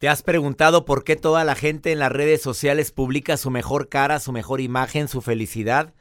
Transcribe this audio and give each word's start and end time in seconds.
¿Te 0.00 0.08
has 0.08 0.22
preguntado 0.22 0.86
por 0.86 1.04
qué 1.04 1.14
toda 1.14 1.44
la 1.44 1.54
gente 1.54 1.92
en 1.92 1.98
las 1.98 2.10
redes 2.10 2.40
sociales 2.40 2.90
publica 2.90 3.36
su 3.36 3.50
mejor 3.50 3.90
cara, 3.90 4.18
su 4.18 4.32
mejor 4.32 4.62
imagen, 4.62 5.08
su 5.08 5.20
felicidad? 5.20 5.92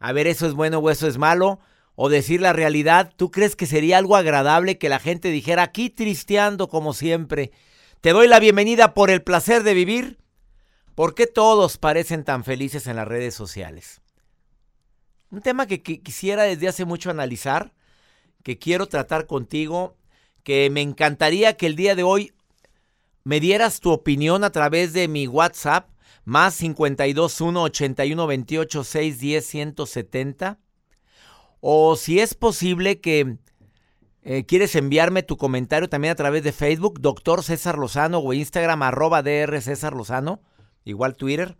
A 0.00 0.12
ver, 0.12 0.26
¿eso 0.26 0.46
es 0.46 0.52
bueno 0.52 0.80
o 0.80 0.90
eso 0.90 1.08
es 1.08 1.16
malo? 1.16 1.58
O 1.94 2.10
decir 2.10 2.42
la 2.42 2.52
realidad, 2.52 3.10
¿tú 3.16 3.30
crees 3.30 3.56
que 3.56 3.64
sería 3.64 3.96
algo 3.96 4.16
agradable 4.16 4.76
que 4.76 4.90
la 4.90 4.98
gente 4.98 5.30
dijera 5.30 5.62
aquí 5.62 5.88
tristeando 5.88 6.68
como 6.68 6.92
siempre? 6.92 7.52
Te 8.02 8.10
doy 8.10 8.28
la 8.28 8.38
bienvenida 8.38 8.92
por 8.92 9.08
el 9.08 9.22
placer 9.22 9.62
de 9.62 9.72
vivir. 9.72 10.18
¿Por 10.94 11.14
qué 11.14 11.26
todos 11.26 11.78
parecen 11.78 12.24
tan 12.24 12.44
felices 12.44 12.86
en 12.86 12.96
las 12.96 13.08
redes 13.08 13.34
sociales? 13.34 14.02
Un 15.30 15.40
tema 15.40 15.66
que, 15.66 15.80
quisiera 15.80 16.42
desde 16.42 16.68
hace 16.68 16.84
mucho 16.84 17.08
analizar, 17.08 17.72
que 18.42 18.58
quiero 18.58 18.88
tratar 18.88 19.26
contigo, 19.26 19.96
que 20.42 20.68
me 20.68 20.82
encantaría 20.82 21.56
que 21.56 21.64
el 21.64 21.76
día 21.76 21.94
de 21.94 22.02
hoy 22.02 22.34
me 23.24 23.40
dieras 23.40 23.80
tu 23.80 23.90
opinión 23.90 24.44
a 24.44 24.50
través 24.50 24.92
de 24.92 25.08
mi 25.08 25.26
WhatsApp, 25.26 25.88
más 26.24 26.58
521 26.58 27.62
81 27.62 28.26
28 28.26 28.84
610 28.84 29.46
170. 29.46 30.58
O 31.60 31.94
si 31.96 32.18
es 32.18 32.34
posible 32.34 33.00
que 33.00 33.38
eh, 34.22 34.44
quieres 34.44 34.74
enviarme 34.74 35.22
tu 35.22 35.36
comentario 35.36 35.88
también 35.88 36.12
a 36.12 36.16
través 36.16 36.42
de 36.42 36.52
Facebook, 36.52 37.00
doctor 37.00 37.44
César 37.44 37.78
Lozano 37.78 38.18
o 38.18 38.32
Instagram, 38.32 38.82
arroba 38.82 39.22
DR 39.22 39.60
César 39.60 39.94
Lozano, 39.94 40.42
igual 40.84 41.16
Twitter. 41.16 41.56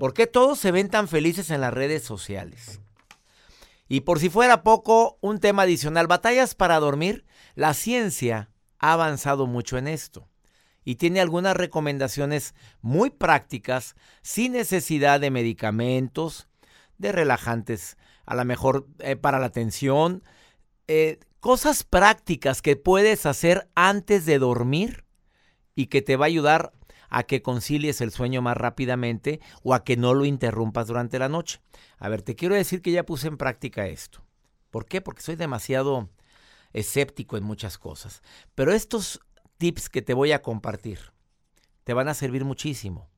¿Por 0.00 0.14
qué 0.14 0.26
todos 0.26 0.58
se 0.58 0.72
ven 0.72 0.88
tan 0.90 1.06
felices 1.08 1.50
en 1.50 1.60
las 1.60 1.72
redes 1.72 2.02
sociales? 2.02 2.80
Y 3.88 4.00
por 4.00 4.18
si 4.18 4.28
fuera 4.28 4.64
poco, 4.64 5.16
un 5.20 5.38
tema 5.38 5.62
adicional, 5.62 6.08
batallas 6.08 6.56
para 6.56 6.80
dormir. 6.80 7.24
La 7.54 7.72
ciencia 7.72 8.50
ha 8.78 8.92
avanzado 8.92 9.46
mucho 9.46 9.78
en 9.78 9.86
esto 9.86 10.28
y 10.86 10.94
tiene 10.94 11.20
algunas 11.20 11.56
recomendaciones 11.56 12.54
muy 12.80 13.10
prácticas 13.10 13.96
sin 14.22 14.52
necesidad 14.52 15.18
de 15.18 15.32
medicamentos, 15.32 16.46
de 16.96 17.10
relajantes, 17.10 17.98
a 18.24 18.36
lo 18.36 18.44
mejor 18.44 18.86
eh, 19.00 19.16
para 19.16 19.40
la 19.40 19.50
tensión, 19.50 20.22
eh, 20.86 21.18
cosas 21.40 21.82
prácticas 21.82 22.62
que 22.62 22.76
puedes 22.76 23.26
hacer 23.26 23.68
antes 23.74 24.26
de 24.26 24.38
dormir 24.38 25.04
y 25.74 25.86
que 25.86 26.02
te 26.02 26.14
va 26.14 26.26
a 26.26 26.28
ayudar 26.28 26.72
a 27.08 27.24
que 27.24 27.42
concilies 27.42 28.00
el 28.00 28.12
sueño 28.12 28.40
más 28.40 28.56
rápidamente 28.56 29.40
o 29.64 29.74
a 29.74 29.82
que 29.82 29.96
no 29.96 30.14
lo 30.14 30.24
interrumpas 30.24 30.86
durante 30.86 31.18
la 31.18 31.28
noche. 31.28 31.60
A 31.98 32.08
ver, 32.08 32.22
te 32.22 32.36
quiero 32.36 32.54
decir 32.54 32.80
que 32.80 32.92
ya 32.92 33.04
puse 33.04 33.26
en 33.26 33.38
práctica 33.38 33.88
esto. 33.88 34.24
¿Por 34.70 34.86
qué? 34.86 35.00
Porque 35.00 35.22
soy 35.22 35.34
demasiado 35.34 36.10
escéptico 36.72 37.36
en 37.36 37.42
muchas 37.42 37.76
cosas. 37.76 38.22
Pero 38.54 38.72
estos 38.72 39.20
tips 39.58 39.88
que 39.88 40.02
te 40.02 40.14
voy 40.14 40.32
a 40.32 40.42
compartir. 40.42 40.98
Te 41.84 41.94
van 41.94 42.08
a 42.08 42.14
servir 42.14 42.44
muchísimo. 42.44 43.08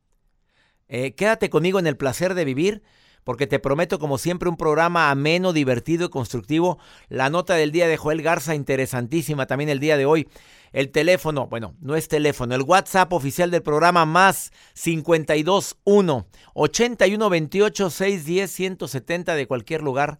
Eh, 0.89 1.15
quédate 1.15 1.51
conmigo 1.51 1.79
en 1.79 1.87
el 1.87 1.97
placer 1.97 2.35
de 2.35 2.45
vivir, 2.45 2.83
porque 3.25 3.47
te 3.47 3.59
prometo, 3.59 3.99
como 3.99 4.17
siempre, 4.17 4.49
un 4.49 4.57
programa 4.57 5.11
ameno, 5.11 5.53
divertido 5.53 6.07
y 6.07 6.11
constructivo. 6.11 6.79
La 7.09 7.29
nota 7.29 7.55
del 7.55 7.73
día 7.73 7.87
de 7.87 7.99
Joel 7.99 8.23
Garza, 8.23 8.55
interesantísima 8.55 9.47
también 9.47 9.69
el 9.69 9.81
día 9.81 9.97
de 9.97 10.07
hoy. 10.07 10.29
El 10.73 10.91
teléfono, 10.91 11.47
bueno, 11.47 11.75
no 11.81 11.95
es 11.95 12.09
teléfono, 12.09 12.55
el 12.55 12.63
WhatsApp 12.63 13.13
oficial 13.13 13.51
del 13.51 13.63
programa 13.63 14.05
más 14.05 14.51
521 14.75 16.27
8128 16.55 17.91
610 17.91 18.51
170 18.51 19.35
de 19.35 19.47
cualquier 19.47 19.83
lugar 19.83 20.19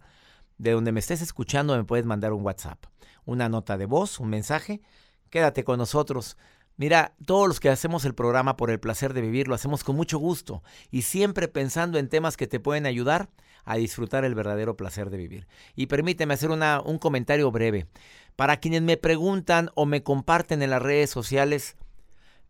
de 0.57 0.71
donde 0.71 0.91
me 0.91 0.99
estés 0.99 1.21
escuchando, 1.21 1.75
me 1.75 1.83
puedes 1.83 2.05
mandar 2.05 2.33
un 2.33 2.43
WhatsApp, 2.43 2.83
una 3.25 3.47
nota 3.47 3.77
de 3.77 3.85
voz, 3.85 4.19
un 4.19 4.29
mensaje 4.29 4.81
Quédate 5.29 5.63
con 5.63 5.77
nosotros. 5.77 6.37
Mira, 6.77 7.13
todos 7.25 7.47
los 7.47 7.59
que 7.59 7.69
hacemos 7.69 8.05
el 8.05 8.15
programa 8.15 8.55
por 8.55 8.71
el 8.71 8.79
placer 8.79 9.13
de 9.13 9.19
vivir 9.19 9.49
lo 9.49 9.55
hacemos 9.55 9.83
con 9.83 9.97
mucho 9.97 10.17
gusto 10.17 10.63
y 10.91 11.01
siempre 11.01 11.49
pensando 11.49 11.99
en 11.99 12.07
temas 12.07 12.37
que 12.37 12.47
te 12.47 12.61
pueden 12.61 12.85
ayudar 12.85 13.29
a 13.65 13.75
disfrutar 13.75 14.23
el 14.23 14.33
verdadero 14.33 14.77
placer 14.77 15.09
de 15.09 15.17
vivir. 15.17 15.47
Y 15.75 15.87
permíteme 15.87 16.33
hacer 16.33 16.51
una, 16.51 16.81
un 16.81 16.97
comentario 16.97 17.51
breve. 17.51 17.87
Para 18.37 18.61
quienes 18.61 18.81
me 18.81 18.95
preguntan 18.95 19.71
o 19.75 19.85
me 19.85 20.03
comparten 20.03 20.61
en 20.61 20.69
las 20.69 20.81
redes 20.81 21.09
sociales 21.09 21.75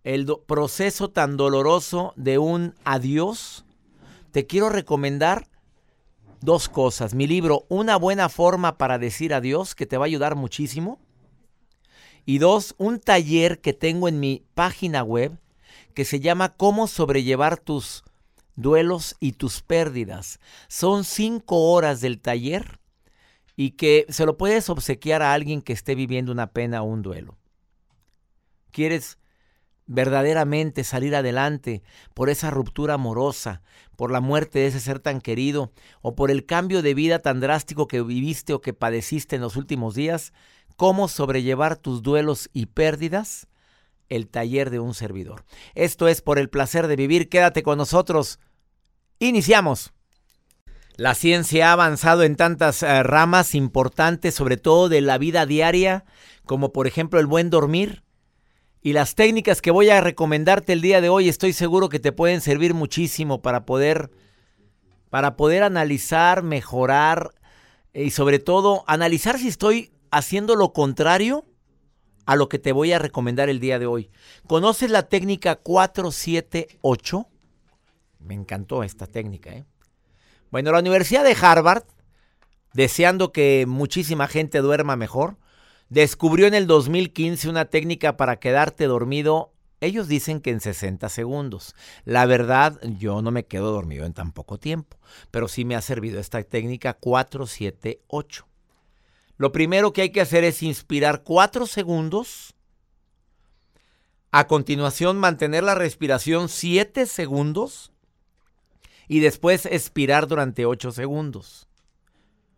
el 0.04 0.28
proceso 0.46 1.10
tan 1.10 1.36
doloroso 1.36 2.14
de 2.16 2.38
un 2.38 2.76
adiós, 2.86 3.66
te 4.32 4.46
quiero 4.46 4.70
recomendar 4.70 5.48
dos 6.40 6.70
cosas. 6.70 7.16
Mi 7.16 7.26
libro, 7.26 7.66
Una 7.68 7.98
buena 7.98 8.30
forma 8.30 8.78
para 8.78 9.00
decir 9.00 9.34
adiós, 9.34 9.74
que 9.74 9.88
te 9.88 9.98
va 9.98 10.06
a 10.06 10.08
ayudar 10.08 10.36
muchísimo 10.36 11.00
y 12.30 12.38
dos, 12.38 12.76
un 12.78 13.00
taller 13.00 13.60
que 13.60 13.74
tengo 13.74 14.08
en 14.08 14.20
mi 14.20 14.46
página 14.54 15.02
web 15.02 15.40
que 15.96 16.06
se 16.06 16.20
llama 16.20 16.50
Cómo 16.50 16.86
sobrellevar 16.86 17.58
tus 17.58 18.04
duelos 18.56 19.16
y 19.20 19.32
tus 19.32 19.64
pérdidas. 19.64 20.40
Son 20.68 21.06
cinco 21.06 21.72
horas 21.72 22.02
del 22.02 22.22
taller 22.22 22.80
y 23.56 23.72
que 23.72 24.06
se 24.10 24.28
lo 24.28 24.38
puedes 24.38 24.70
obsequiar 24.70 25.24
a 25.24 25.34
alguien 25.34 25.64
que 25.64 25.74
esté 25.74 25.96
viviendo 25.96 26.32
una 26.32 26.52
pena 26.52 26.84
o 26.84 26.86
un 26.86 27.02
duelo. 27.02 27.36
¿Quieres 28.70 29.18
verdaderamente 29.88 30.84
salir 30.84 31.16
adelante 31.16 31.82
por 32.14 32.30
esa 32.30 32.52
ruptura 32.52 32.94
amorosa, 32.94 33.64
por 33.96 34.12
la 34.12 34.22
muerte 34.22 34.60
de 34.60 34.68
ese 34.68 34.80
ser 34.80 35.00
tan 35.00 35.20
querido 35.20 35.72
o 36.04 36.14
por 36.14 36.30
el 36.30 36.46
cambio 36.46 36.84
de 36.84 36.94
vida 36.94 37.18
tan 37.18 37.40
drástico 37.40 37.88
que 37.88 38.04
viviste 38.04 38.54
o 38.54 38.62
que 38.62 38.76
padeciste 38.76 39.36
en 39.36 39.42
los 39.42 39.56
últimos 39.56 39.96
días? 39.96 40.32
Cómo 40.80 41.10
sobrellevar 41.10 41.76
tus 41.76 42.04
duelos 42.04 42.50
y 42.54 42.68
pérdidas, 42.68 43.48
el 44.08 44.30
taller 44.30 44.70
de 44.70 44.80
un 44.80 44.94
servidor. 44.94 45.44
Esto 45.76 46.08
es 46.08 46.22
por 46.22 46.40
el 46.40 46.50
placer 46.50 46.88
de 46.88 46.96
vivir. 46.96 47.28
Quédate 47.28 47.64
con 47.64 47.78
nosotros. 47.78 48.40
Iniciamos. 49.20 49.92
La 50.96 51.16
ciencia 51.16 51.70
ha 51.70 51.74
avanzado 51.74 52.24
en 52.24 52.38
tantas 52.38 52.82
eh, 52.82 53.04
ramas 53.04 53.56
importantes, 53.56 54.36
sobre 54.36 54.56
todo 54.56 54.88
de 54.88 55.02
la 55.02 55.18
vida 55.18 55.46
diaria, 55.46 56.06
como 56.46 56.72
por 56.72 56.88
ejemplo 56.88 57.20
el 57.20 57.26
buen 57.26 57.50
dormir. 57.50 58.04
Y 58.82 58.94
las 58.94 59.16
técnicas 59.16 59.62
que 59.62 59.72
voy 59.72 59.90
a 59.90 60.00
recomendarte 60.00 60.72
el 60.72 60.82
día 60.82 61.02
de 61.02 61.10
hoy 61.10 61.28
estoy 61.28 61.52
seguro 61.52 61.90
que 61.90 62.00
te 62.00 62.14
pueden 62.14 62.40
servir 62.40 62.74
muchísimo 62.74 63.42
para 63.42 63.66
poder 63.66 64.12
para 65.10 65.36
poder 65.36 65.64
analizar, 65.64 66.42
mejorar 66.42 67.32
y 67.94 68.12
sobre 68.12 68.40
todo 68.40 68.86
analizar 68.88 69.38
si 69.40 69.50
estoy 69.50 69.92
haciendo 70.12 70.56
lo 70.56 70.74
contrario 70.74 71.46
a 72.26 72.36
lo 72.36 72.48
que 72.48 72.60
te 72.60 72.72
voy 72.72 72.92
a 72.92 73.00
recomendar 73.00 73.50
el 73.50 73.60
día 73.60 73.80
de 73.80 73.88
hoy. 73.88 74.12
¿Conoces 74.46 74.92
la 74.92 75.10
técnica 75.10 75.56
478? 75.56 77.28
Me 78.20 78.36
encantó 78.36 78.84
esta 78.84 79.08
técnica. 79.08 79.50
¿eh? 79.50 79.66
Bueno, 80.52 80.72
la 80.72 80.80
Universidad 80.80 81.24
de 81.24 81.36
Harvard, 81.40 81.86
deseando 82.74 83.32
que 83.32 83.66
muchísima 83.68 84.28
gente 84.28 84.60
duerma 84.60 84.96
mejor, 84.96 85.38
descubrió 85.90 86.46
en 86.46 86.54
el 86.54 86.68
2015 86.68 87.50
una 87.50 87.66
técnica 87.66 88.16
para 88.18 88.40
quedarte 88.40 88.86
dormido. 88.86 89.54
Ellos 89.82 90.08
dicen 90.08 90.42
que 90.42 90.52
en 90.52 90.60
60 90.60 91.10
segundos. 91.10 91.74
La 92.04 92.26
verdad, 92.26 92.80
yo 92.84 93.22
no 93.22 93.32
me 93.32 93.46
quedo 93.46 93.72
dormido 93.72 94.06
en 94.06 94.14
tan 94.14 94.34
poco 94.34 94.60
tiempo, 94.60 94.98
pero 95.32 95.48
sí 95.48 95.66
me 95.66 95.76
ha 95.76 95.82
servido 95.82 96.20
esta 96.20 96.44
técnica 96.44 96.94
478. 96.94 98.49
Lo 99.40 99.54
primero 99.54 99.94
que 99.94 100.02
hay 100.02 100.10
que 100.10 100.20
hacer 100.20 100.44
es 100.44 100.62
inspirar 100.62 101.24
cuatro 101.24 101.66
segundos. 101.66 102.54
A 104.32 104.48
continuación, 104.48 105.18
mantener 105.18 105.64
la 105.64 105.76
respiración 105.76 106.50
siete 106.50 107.06
segundos. 107.06 107.94
Y 109.08 109.22
después 109.22 109.66
expirar 109.66 110.28
durante 110.28 110.66
ocho 110.66 110.92
segundos. 110.92 111.70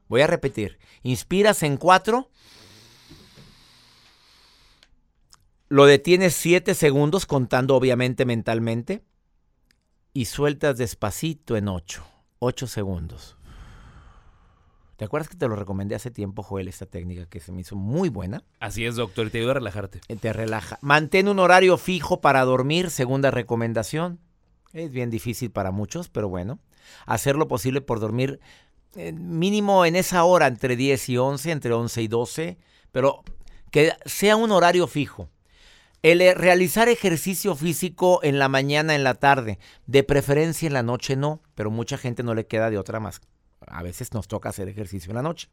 Voy 0.07 0.21
a 0.21 0.27
repetir. 0.27 0.79
Inspiras 1.03 1.61
en 1.61 1.77
cuatro. 1.77 2.31
Lo 5.69 5.85
detienes 5.85 6.33
siete 6.33 6.73
segundos, 6.73 7.27
contando 7.27 7.75
obviamente 7.75 8.25
mentalmente. 8.25 9.03
Y 10.13 10.25
sueltas 10.25 10.79
despacito 10.79 11.55
en 11.55 11.67
ocho. 11.67 12.03
Ocho 12.39 12.65
segundos. 12.65 13.37
¿Te 15.01 15.05
acuerdas 15.05 15.29
que 15.29 15.35
te 15.35 15.47
lo 15.47 15.55
recomendé 15.55 15.95
hace 15.95 16.11
tiempo, 16.11 16.43
Joel, 16.43 16.67
esta 16.67 16.85
técnica 16.85 17.25
que 17.25 17.39
se 17.39 17.51
me 17.51 17.61
hizo 17.61 17.75
muy 17.75 18.09
buena? 18.09 18.43
Así 18.59 18.85
es, 18.85 18.97
doctor, 18.97 19.31
te 19.31 19.39
ayuda 19.39 19.49
a 19.49 19.55
relajarte. 19.55 19.99
Eh, 20.07 20.15
te 20.15 20.31
relaja. 20.31 20.77
Mantén 20.81 21.27
un 21.27 21.39
horario 21.39 21.79
fijo 21.79 22.21
para 22.21 22.45
dormir, 22.45 22.91
segunda 22.91 23.31
recomendación. 23.31 24.19
Es 24.73 24.91
bien 24.91 25.09
difícil 25.09 25.49
para 25.49 25.71
muchos, 25.71 26.07
pero 26.07 26.29
bueno. 26.29 26.59
Hacer 27.07 27.35
lo 27.35 27.47
posible 27.47 27.81
por 27.81 27.99
dormir 27.99 28.41
eh, 28.95 29.11
mínimo 29.11 29.87
en 29.87 29.95
esa 29.95 30.23
hora, 30.23 30.45
entre 30.45 30.75
10 30.75 31.09
y 31.09 31.17
11, 31.17 31.49
entre 31.49 31.73
11 31.73 32.01
y 32.03 32.07
12, 32.07 32.57
pero 32.91 33.23
que 33.71 33.93
sea 34.05 34.35
un 34.35 34.51
horario 34.51 34.85
fijo. 34.85 35.31
El 36.03 36.21
eh, 36.21 36.35
realizar 36.35 36.89
ejercicio 36.89 37.55
físico 37.55 38.19
en 38.21 38.37
la 38.37 38.49
mañana, 38.49 38.93
en 38.93 39.03
la 39.03 39.15
tarde, 39.15 39.57
de 39.87 40.03
preferencia 40.03 40.67
en 40.67 40.73
la 40.73 40.83
noche 40.83 41.15
no, 41.15 41.41
pero 41.55 41.71
mucha 41.71 41.97
gente 41.97 42.21
no 42.21 42.35
le 42.35 42.45
queda 42.45 42.69
de 42.69 42.77
otra 42.77 42.99
más 42.99 43.19
a 43.71 43.83
veces 43.83 44.13
nos 44.13 44.27
toca 44.27 44.49
hacer 44.49 44.67
ejercicio 44.67 45.11
en 45.11 45.15
la 45.15 45.21
noche. 45.21 45.49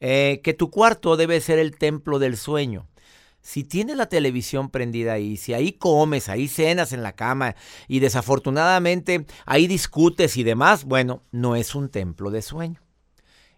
Eh, 0.00 0.40
que 0.44 0.54
tu 0.54 0.70
cuarto 0.70 1.16
debe 1.16 1.40
ser 1.40 1.58
el 1.58 1.76
templo 1.76 2.18
del 2.18 2.36
sueño. 2.36 2.86
Si 3.40 3.64
tienes 3.64 3.96
la 3.96 4.06
televisión 4.06 4.70
prendida 4.70 5.14
ahí, 5.14 5.36
si 5.36 5.54
ahí 5.54 5.72
comes, 5.72 6.28
ahí 6.28 6.48
cenas 6.48 6.92
en 6.92 7.02
la 7.02 7.12
cama 7.12 7.56
y 7.86 8.00
desafortunadamente 8.00 9.26
ahí 9.46 9.66
discutes 9.66 10.36
y 10.36 10.42
demás, 10.42 10.84
bueno, 10.84 11.22
no 11.30 11.56
es 11.56 11.74
un 11.74 11.88
templo 11.88 12.30
de 12.30 12.42
sueño. 12.42 12.82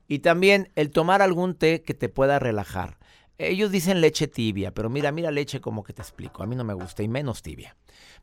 Y 0.07 0.21
también 0.21 0.71
el 0.77 0.91
tomar 0.91 1.23
algún 1.23 1.55
té 1.55 1.83
que 1.83 1.95
te 1.95 2.09
pueda 2.09 2.39
relajar. 2.39 3.00
Ellos 3.43 3.71
dicen 3.71 4.03
leche 4.03 4.29
tibia, 4.29 4.75
pero 4.75 4.91
mira, 4.91 5.13
mira 5.13 5.31
leche 5.31 5.63
como 5.63 5.83
que 5.83 5.95
te 5.95 6.03
explico. 6.03 6.43
A 6.43 6.47
mí 6.47 6.55
no 6.57 6.63
me 6.63 6.75
gusta 6.75 7.03
y 7.03 7.09
menos 7.09 7.41
tibia. 7.41 7.75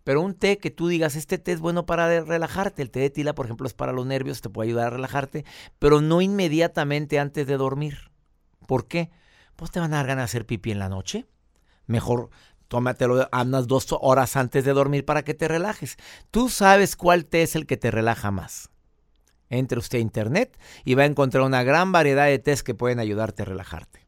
Pero 0.03 0.21
un 0.21 0.35
té 0.35 0.59
que 0.59 0.69
tú 0.69 0.89
digas, 0.89 1.15
este 1.15 1.39
té 1.39 1.53
es 1.53 1.59
bueno 1.59 1.87
para 1.87 2.21
relajarte. 2.21 2.83
El 2.83 2.91
té 2.91 2.99
de 2.99 3.09
tila, 3.09 3.33
por 3.33 3.47
ejemplo, 3.47 3.65
es 3.65 3.73
para 3.73 3.93
los 3.93 4.05
nervios, 4.05 4.41
te 4.41 4.49
puede 4.51 4.69
ayudar 4.69 4.87
a 4.87 4.89
relajarte, 4.91 5.43
pero 5.79 6.01
no 6.01 6.21
inmediatamente 6.21 7.17
antes 7.17 7.47
de 7.47 7.57
dormir. 7.57 8.11
¿Por 8.67 8.87
qué? 8.87 9.09
Pues 9.55 9.71
te 9.71 9.79
van 9.79 9.91
a 9.91 9.97
dar 9.97 10.05
ganas 10.05 10.21
de 10.21 10.25
hacer 10.25 10.45
pipí 10.45 10.69
en 10.69 10.77
la 10.77 10.87
noche. 10.87 11.25
Mejor 11.87 12.29
tómatelo 12.67 13.27
unas 13.31 13.65
dos 13.65 13.87
horas 13.99 14.35
antes 14.35 14.65
de 14.65 14.73
dormir 14.73 15.03
para 15.03 15.23
que 15.23 15.33
te 15.33 15.47
relajes. 15.47 15.97
Tú 16.29 16.47
sabes 16.47 16.95
cuál 16.95 17.25
té 17.25 17.41
es 17.41 17.55
el 17.55 17.65
que 17.65 17.77
te 17.77 17.89
relaja 17.89 18.29
más. 18.29 18.69
Entre 19.49 19.79
usted 19.79 19.97
a 19.97 20.01
internet 20.01 20.59
y 20.85 20.93
va 20.93 21.03
a 21.03 21.07
encontrar 21.07 21.43
una 21.43 21.63
gran 21.63 21.91
variedad 21.91 22.27
de 22.27 22.37
tés 22.37 22.61
que 22.61 22.75
pueden 22.75 22.99
ayudarte 22.99 23.41
a 23.41 23.45
relajarte. 23.45 24.06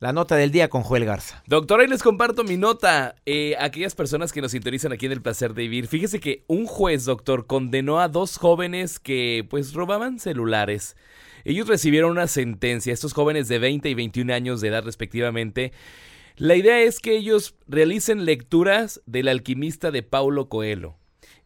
La 0.00 0.12
nota 0.12 0.36
del 0.36 0.52
día 0.52 0.68
con 0.68 0.82
Joel 0.82 1.04
Garza. 1.04 1.42
Doctor, 1.48 1.80
ahí 1.80 1.88
les 1.88 2.04
comparto 2.04 2.44
mi 2.44 2.56
nota. 2.56 3.16
Eh, 3.26 3.56
aquellas 3.58 3.96
personas 3.96 4.32
que 4.32 4.40
nos 4.40 4.52
sintonizan 4.52 4.92
aquí 4.92 5.06
en 5.06 5.12
El 5.12 5.22
Placer 5.22 5.54
de 5.54 5.62
Vivir. 5.62 5.88
Fíjese 5.88 6.20
que 6.20 6.44
un 6.46 6.66
juez, 6.66 7.04
doctor, 7.04 7.46
condenó 7.46 7.98
a 7.98 8.06
dos 8.06 8.36
jóvenes 8.36 9.00
que 9.00 9.44
pues 9.50 9.72
robaban 9.74 10.20
celulares. 10.20 10.96
Ellos 11.44 11.66
recibieron 11.66 12.12
una 12.12 12.28
sentencia, 12.28 12.92
estos 12.92 13.12
jóvenes 13.12 13.48
de 13.48 13.58
20 13.58 13.88
y 13.88 13.94
21 13.94 14.32
años 14.32 14.60
de 14.60 14.68
edad 14.68 14.84
respectivamente. 14.84 15.72
La 16.36 16.54
idea 16.54 16.80
es 16.80 17.00
que 17.00 17.16
ellos 17.16 17.56
realicen 17.66 18.24
lecturas 18.24 19.02
del 19.06 19.26
alquimista 19.26 19.90
de 19.90 20.04
Paulo 20.04 20.48
Coelho. 20.48 20.94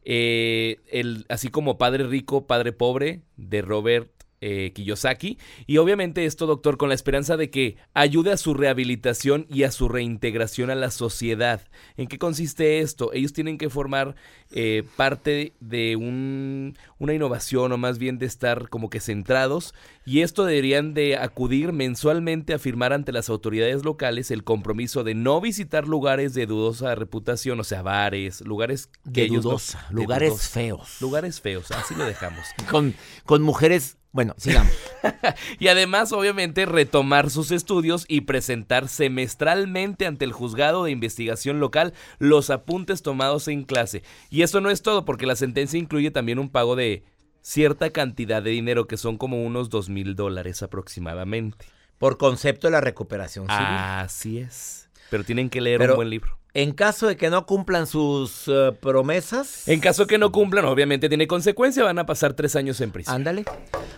Eh, 0.04 0.76
el, 0.90 1.24
así 1.30 1.48
como 1.48 1.78
Padre 1.78 2.06
Rico, 2.06 2.46
Padre 2.46 2.72
Pobre 2.72 3.22
de 3.36 3.62
Robert 3.62 4.21
eh, 4.42 4.72
Kiyosaki. 4.74 5.38
Y 5.66 5.78
obviamente 5.78 6.26
esto, 6.26 6.46
doctor, 6.46 6.76
con 6.76 6.88
la 6.88 6.96
esperanza 6.96 7.36
de 7.36 7.48
que 7.48 7.76
ayude 7.94 8.32
a 8.32 8.36
su 8.36 8.54
rehabilitación 8.54 9.46
y 9.48 9.62
a 9.62 9.70
su 9.70 9.88
reintegración 9.88 10.68
a 10.68 10.74
la 10.74 10.90
sociedad. 10.90 11.62
¿En 11.96 12.08
qué 12.08 12.18
consiste 12.18 12.80
esto? 12.80 13.12
Ellos 13.12 13.32
tienen 13.32 13.56
que 13.56 13.70
formar 13.70 14.16
eh, 14.50 14.82
parte 14.96 15.54
de 15.60 15.94
un, 15.94 16.76
una 16.98 17.14
innovación 17.14 17.70
o 17.70 17.78
más 17.78 17.98
bien 17.98 18.18
de 18.18 18.26
estar 18.26 18.68
como 18.68 18.90
que 18.90 18.98
centrados. 18.98 19.74
Y 20.04 20.22
esto 20.22 20.44
deberían 20.44 20.92
de 20.92 21.16
acudir 21.16 21.72
mensualmente 21.72 22.52
a 22.52 22.58
firmar 22.58 22.92
ante 22.92 23.12
las 23.12 23.30
autoridades 23.30 23.84
locales 23.84 24.32
el 24.32 24.42
compromiso 24.42 25.04
de 25.04 25.14
no 25.14 25.40
visitar 25.40 25.86
lugares 25.86 26.34
de 26.34 26.46
dudosa 26.46 26.96
reputación, 26.96 27.60
o 27.60 27.64
sea, 27.64 27.82
bares, 27.82 28.40
lugares 28.40 28.90
que 29.12 29.22
de 29.22 29.28
dudosa, 29.28 29.86
lugares 29.90 30.48
feos. 30.48 31.00
Lugares 31.00 31.40
feos, 31.40 31.70
así 31.70 31.94
lo 31.94 32.04
dejamos. 32.04 32.44
con, 32.70 32.94
con 33.24 33.42
mujeres 33.42 33.98
bueno, 34.12 34.34
sigamos. 34.36 34.72
y 35.58 35.68
además, 35.68 36.12
obviamente, 36.12 36.66
retomar 36.66 37.30
sus 37.30 37.50
estudios 37.50 38.04
y 38.08 38.22
presentar 38.22 38.88
semestralmente 38.88 40.06
ante 40.06 40.26
el 40.26 40.32
juzgado 40.32 40.84
de 40.84 40.90
investigación 40.90 41.60
local 41.60 41.94
los 42.18 42.50
apuntes 42.50 43.02
tomados 43.02 43.48
en 43.48 43.64
clase. 43.64 44.02
Y 44.28 44.42
eso 44.42 44.60
no 44.60 44.68
es 44.68 44.82
todo, 44.82 45.06
porque 45.06 45.26
la 45.26 45.34
sentencia 45.34 45.78
incluye 45.78 46.10
también 46.10 46.38
un 46.38 46.50
pago 46.50 46.76
de 46.76 47.04
cierta 47.40 47.88
cantidad 47.88 48.42
de 48.42 48.50
dinero, 48.50 48.86
que 48.86 48.98
son 48.98 49.16
como 49.16 49.42
unos 49.42 49.70
dos 49.70 49.88
mil 49.88 50.14
dólares 50.14 50.62
aproximadamente. 50.62 51.64
Por 51.96 52.18
concepto 52.18 52.66
de 52.66 52.72
la 52.72 52.80
recuperación 52.82 53.46
civil. 53.46 53.62
Así 53.66 54.38
es. 54.38 54.90
Pero 55.08 55.24
tienen 55.24 55.48
que 55.48 55.62
leer 55.62 55.80
un 55.80 55.96
buen 55.96 56.10
libro. 56.10 56.38
En 56.54 56.72
caso 56.72 57.06
de 57.06 57.16
que 57.16 57.30
no 57.30 57.46
cumplan 57.46 57.86
sus 57.86 58.44
eh, 58.46 58.72
promesas. 58.78 59.66
En 59.68 59.80
caso 59.80 60.02
de 60.02 60.08
que 60.08 60.18
no 60.18 60.32
cumplan, 60.32 60.66
obviamente 60.66 61.08
tiene 61.08 61.26
consecuencia, 61.26 61.82
van 61.82 61.98
a 61.98 62.04
pasar 62.04 62.34
tres 62.34 62.56
años 62.56 62.80
en 62.82 62.90
prisión. 62.90 63.16
Ándale. 63.16 63.44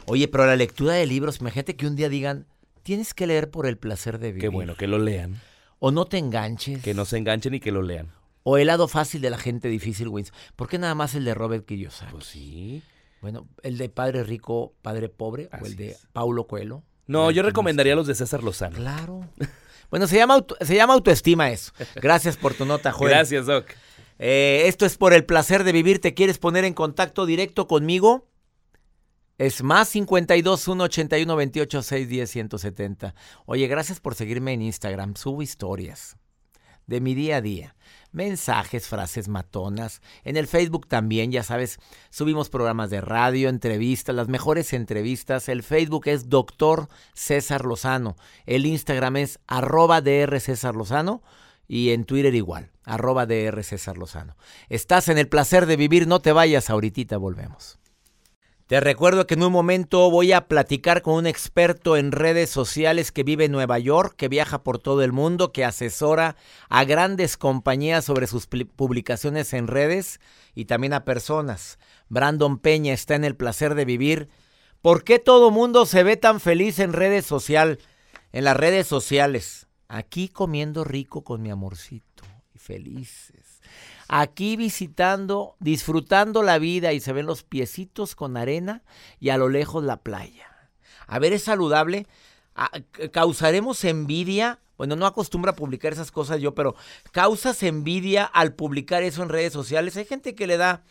Oye, 0.06 0.28
pero 0.28 0.46
la 0.46 0.56
lectura 0.56 0.94
de 0.94 1.06
libros, 1.06 1.40
imagínate 1.40 1.76
que 1.76 1.86
un 1.86 1.96
día 1.96 2.08
digan, 2.08 2.46
tienes 2.82 3.14
que 3.14 3.26
leer 3.26 3.50
por 3.50 3.66
el 3.66 3.78
placer 3.78 4.18
de 4.18 4.28
vivir. 4.28 4.42
Qué 4.42 4.48
bueno, 4.48 4.76
que 4.76 4.86
lo 4.86 4.98
lean. 4.98 5.40
O 5.78 5.90
no 5.90 6.04
te 6.04 6.18
enganches. 6.18 6.82
Que 6.82 6.94
no 6.94 7.04
se 7.04 7.16
enganchen 7.16 7.54
y 7.54 7.60
que 7.60 7.72
lo 7.72 7.82
lean. 7.82 8.12
O 8.42 8.58
el 8.58 8.66
lado 8.66 8.88
fácil 8.88 9.22
de 9.22 9.30
la 9.30 9.38
gente 9.38 9.68
difícil, 9.68 10.08
Wins. 10.08 10.32
¿Por 10.54 10.68
qué 10.68 10.78
nada 10.78 10.94
más 10.94 11.14
el 11.14 11.24
de 11.24 11.34
Robert 11.34 11.64
Kiyosaki? 11.64 12.12
Pues 12.12 12.26
sí. 12.26 12.82
Bueno, 13.22 13.48
el 13.62 13.78
de 13.78 13.88
Padre 13.88 14.22
Rico, 14.22 14.74
Padre 14.82 15.08
Pobre, 15.08 15.48
o 15.60 15.64
el 15.64 15.76
de 15.76 15.96
Paulo 16.12 16.46
Coelho. 16.46 16.82
No, 17.06 17.30
yo 17.30 17.42
recomendaría 17.42 17.96
los 17.96 18.06
de 18.06 18.14
César 18.14 18.42
Lozano. 18.42 18.76
Claro. 18.76 19.28
Bueno, 19.90 20.08
se 20.08 20.16
llama, 20.16 20.44
se 20.60 20.74
llama 20.74 20.94
autoestima 20.94 21.50
eso. 21.50 21.72
Gracias 21.96 22.36
por 22.36 22.54
tu 22.54 22.64
nota, 22.64 22.90
Joel. 22.90 23.12
Gracias, 23.12 23.46
Doc. 23.46 23.66
Eh, 24.18 24.64
esto 24.66 24.86
es 24.86 24.96
por 24.96 25.12
el 25.12 25.24
placer 25.24 25.62
de 25.62 25.70
vivir. 25.70 26.00
¿Te 26.00 26.14
quieres 26.14 26.38
poner 26.38 26.64
en 26.64 26.74
contacto 26.74 27.26
directo 27.26 27.68
conmigo? 27.68 28.26
Es 29.38 29.62
más 29.62 29.88
52 29.88 30.68
1 30.68 30.84
81 30.84 31.36
28 31.36 31.82
6 31.82 32.08
10 32.08 32.30
170. 32.30 33.14
Oye, 33.46 33.66
gracias 33.66 34.00
por 34.00 34.14
seguirme 34.14 34.52
en 34.52 34.62
Instagram. 34.62 35.16
Subo 35.16 35.42
historias 35.42 36.16
de 36.86 37.00
mi 37.00 37.14
día 37.14 37.38
a 37.38 37.40
día 37.40 37.74
mensajes, 38.14 38.86
frases 38.86 39.28
matonas. 39.28 40.00
En 40.22 40.36
el 40.36 40.46
Facebook 40.46 40.88
también, 40.88 41.32
ya 41.32 41.42
sabes, 41.42 41.78
subimos 42.10 42.48
programas 42.48 42.88
de 42.88 43.00
radio, 43.00 43.48
entrevistas, 43.48 44.14
las 44.14 44.28
mejores 44.28 44.72
entrevistas. 44.72 45.48
El 45.48 45.62
Facebook 45.62 46.06
es 46.06 46.30
Doctor 46.30 46.88
César 47.12 47.64
Lozano. 47.64 48.16
El 48.46 48.64
Instagram 48.64 49.16
es 49.16 49.40
arroba 49.46 50.00
DR 50.00 50.40
César 50.40 50.74
Lozano. 50.76 51.22
Y 51.66 51.90
en 51.90 52.04
Twitter 52.04 52.34
igual, 52.34 52.70
arroba 52.84 53.26
DR 53.26 53.62
César 53.62 53.98
Lozano. 53.98 54.36
Estás 54.68 55.08
en 55.08 55.18
el 55.18 55.28
placer 55.28 55.66
de 55.66 55.76
vivir, 55.76 56.06
no 56.06 56.20
te 56.20 56.32
vayas, 56.32 56.68
ahorita 56.68 57.16
volvemos. 57.16 57.78
Te 58.66 58.80
recuerdo 58.80 59.26
que 59.26 59.34
en 59.34 59.42
un 59.42 59.52
momento 59.52 60.10
voy 60.10 60.32
a 60.32 60.48
platicar 60.48 61.02
con 61.02 61.16
un 61.16 61.26
experto 61.26 61.98
en 61.98 62.12
redes 62.12 62.48
sociales 62.48 63.12
que 63.12 63.22
vive 63.22 63.44
en 63.44 63.52
Nueva 63.52 63.78
York, 63.78 64.14
que 64.16 64.28
viaja 64.28 64.62
por 64.62 64.78
todo 64.78 65.02
el 65.02 65.12
mundo, 65.12 65.52
que 65.52 65.66
asesora 65.66 66.36
a 66.70 66.84
grandes 66.84 67.36
compañías 67.36 68.06
sobre 68.06 68.26
sus 68.26 68.46
publicaciones 68.46 69.52
en 69.52 69.66
redes 69.66 70.18
y 70.54 70.64
también 70.64 70.94
a 70.94 71.04
personas. 71.04 71.78
Brandon 72.08 72.58
Peña 72.58 72.94
está 72.94 73.14
en 73.16 73.24
el 73.24 73.36
placer 73.36 73.74
de 73.74 73.84
vivir. 73.84 74.30
¿Por 74.80 75.04
qué 75.04 75.18
todo 75.18 75.50
mundo 75.50 75.84
se 75.84 76.02
ve 76.02 76.16
tan 76.16 76.40
feliz 76.40 76.78
en 76.78 76.94
redes 76.94 77.26
sociales? 77.26 77.78
En 78.32 78.44
las 78.44 78.56
redes 78.56 78.86
sociales. 78.86 79.66
Aquí 79.88 80.30
comiendo 80.30 80.84
rico 80.84 81.22
con 81.22 81.42
mi 81.42 81.50
amorcito 81.50 82.24
y 82.54 82.58
felices 82.58 83.43
aquí 84.20 84.54
visitando, 84.54 85.56
disfrutando 85.58 86.44
la 86.44 86.60
vida 86.60 86.92
y 86.92 87.00
se 87.00 87.12
ven 87.12 87.26
los 87.26 87.42
piecitos 87.42 88.14
con 88.14 88.36
arena 88.36 88.84
y 89.18 89.30
a 89.30 89.36
lo 89.36 89.48
lejos 89.48 89.82
la 89.82 90.02
playa. 90.02 90.70
A 91.08 91.18
ver, 91.18 91.32
es 91.32 91.42
saludable. 91.42 92.06
Ah, 92.54 92.70
¿Causaremos 93.12 93.82
envidia? 93.82 94.60
Bueno, 94.78 94.94
no 94.94 95.06
acostumbro 95.06 95.50
a 95.50 95.56
publicar 95.56 95.92
esas 95.92 96.12
cosas 96.12 96.40
yo, 96.40 96.54
pero 96.54 96.76
¿causas 97.10 97.60
envidia 97.64 98.24
al 98.24 98.54
publicar 98.54 99.02
eso 99.02 99.20
en 99.24 99.30
redes 99.30 99.52
sociales? 99.52 99.96
Hay 99.96 100.04
gente 100.04 100.36
que 100.36 100.46
le 100.46 100.58
da, 100.58 100.84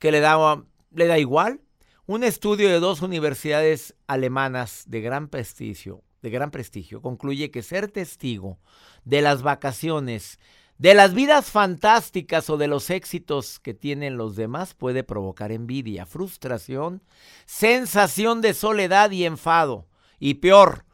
que 0.00 0.10
le 0.10 0.18
da, 0.18 0.64
le 0.90 1.06
da 1.06 1.18
igual. 1.20 1.60
Un 2.06 2.24
estudio 2.24 2.68
de 2.68 2.80
dos 2.80 3.02
universidades 3.02 3.94
alemanas 4.08 4.82
de 4.88 5.00
gran 5.00 5.28
prestigio, 5.28 6.02
de 6.22 6.30
gran 6.30 6.50
prestigio, 6.50 7.00
concluye 7.00 7.52
que 7.52 7.62
ser 7.62 7.86
testigo 7.86 8.58
de 9.04 9.22
las 9.22 9.42
vacaciones 9.42 10.40
de 10.78 10.94
las 10.94 11.14
vidas 11.14 11.50
fantásticas 11.50 12.50
o 12.50 12.56
de 12.56 12.66
los 12.66 12.90
éxitos 12.90 13.60
que 13.60 13.74
tienen 13.74 14.16
los 14.16 14.36
demás 14.36 14.74
puede 14.74 15.04
provocar 15.04 15.52
envidia, 15.52 16.04
frustración, 16.04 17.02
sensación 17.46 18.40
de 18.40 18.54
soledad 18.54 19.10
y 19.12 19.24
enfado. 19.24 19.86
Y 20.18 20.34
peor, 20.34 20.84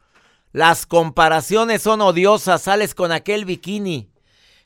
las 0.51 0.85
comparaciones 0.85 1.81
son 1.81 2.01
odiosas, 2.01 2.61
sales 2.61 2.93
con 2.93 3.11
aquel 3.11 3.45
bikini, 3.45 4.09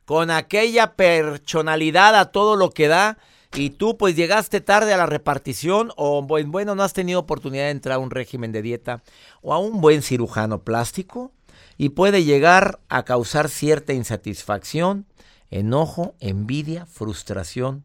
con 0.06 0.32
aquella 0.32 0.96
personalidad 0.96 2.16
a 2.16 2.32
todo 2.32 2.56
lo 2.56 2.72
que 2.72 2.88
da 2.88 3.18
y 3.54 3.70
tú 3.70 3.98
pues 3.98 4.16
llegaste 4.16 4.60
tarde 4.60 4.94
a 4.94 4.98
la 4.98 5.06
repartición 5.06 5.92
o 5.96 6.22
bueno 6.24 6.76
no 6.76 6.84
has 6.84 6.94
tenido 6.94 7.20
oportunidad 7.22 7.66
de 7.66 7.72
entrar 7.72 7.96
a 7.96 8.00
un 8.00 8.12
régimen 8.12 8.52
de 8.52 8.62
dieta 8.62 9.02
o 9.42 9.54
a 9.54 9.60
un 9.60 9.80
buen 9.80 10.02
cirujano 10.02 10.64
plástico 10.64 11.32
y 11.78 11.90
puede 11.90 12.24
llegar 12.24 12.80
a 12.90 13.04
causar 13.04 13.50
cierta 13.50 13.94
insatisfacción, 13.94 15.06
enojo, 15.50 16.16
envidia, 16.20 16.86
frustración. 16.86 17.84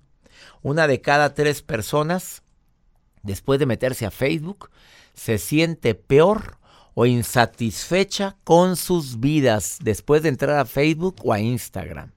Una 0.63 0.87
de 0.87 1.01
cada 1.01 1.35
tres 1.35 1.63
personas, 1.63 2.43
después 3.23 3.59
de 3.59 3.67
meterse 3.67 4.07
a 4.07 4.11
Facebook, 4.11 4.71
se 5.15 5.39
siente 5.39 5.95
peor 5.95 6.59
o 6.95 7.07
insatisfecha 7.07 8.37
con 8.45 8.77
sus 8.77 9.21
vidas 9.21 9.79
después 9.83 10.23
de 10.23 10.29
entrar 10.29 10.59
a 10.59 10.65
Facebook 10.65 11.17
o 11.25 11.33
a 11.33 11.41
Instagram. 11.41 12.13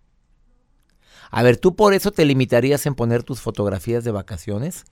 A 1.32 1.42
ver, 1.42 1.58
¿tú 1.58 1.76
por 1.76 1.94
eso 1.94 2.12
te 2.12 2.26
limitarías 2.26 2.86
en 2.86 2.94
poner 2.94 3.24
tus 3.24 3.42
fotografías 3.42 4.04
de 4.04 4.12
vacaciones? 4.12 4.86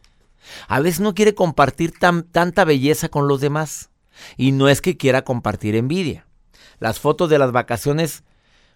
A 0.68 0.80
veces 0.80 1.00
no 1.00 1.14
quiere 1.14 1.36
compartir 1.36 1.94
tanta 2.00 2.66
belleza 2.66 3.10
con 3.10 3.28
los 3.28 3.42
demás. 3.42 3.90
Y 4.38 4.52
no 4.52 4.68
es 4.68 4.82
que 4.82 4.98
quiera 4.98 5.24
compartir 5.24 5.76
envidia. 5.76 6.26
Las 6.82 7.00
fotos 7.00 7.30
de 7.30 7.38
las 7.38 7.52
vacaciones, 7.52 8.24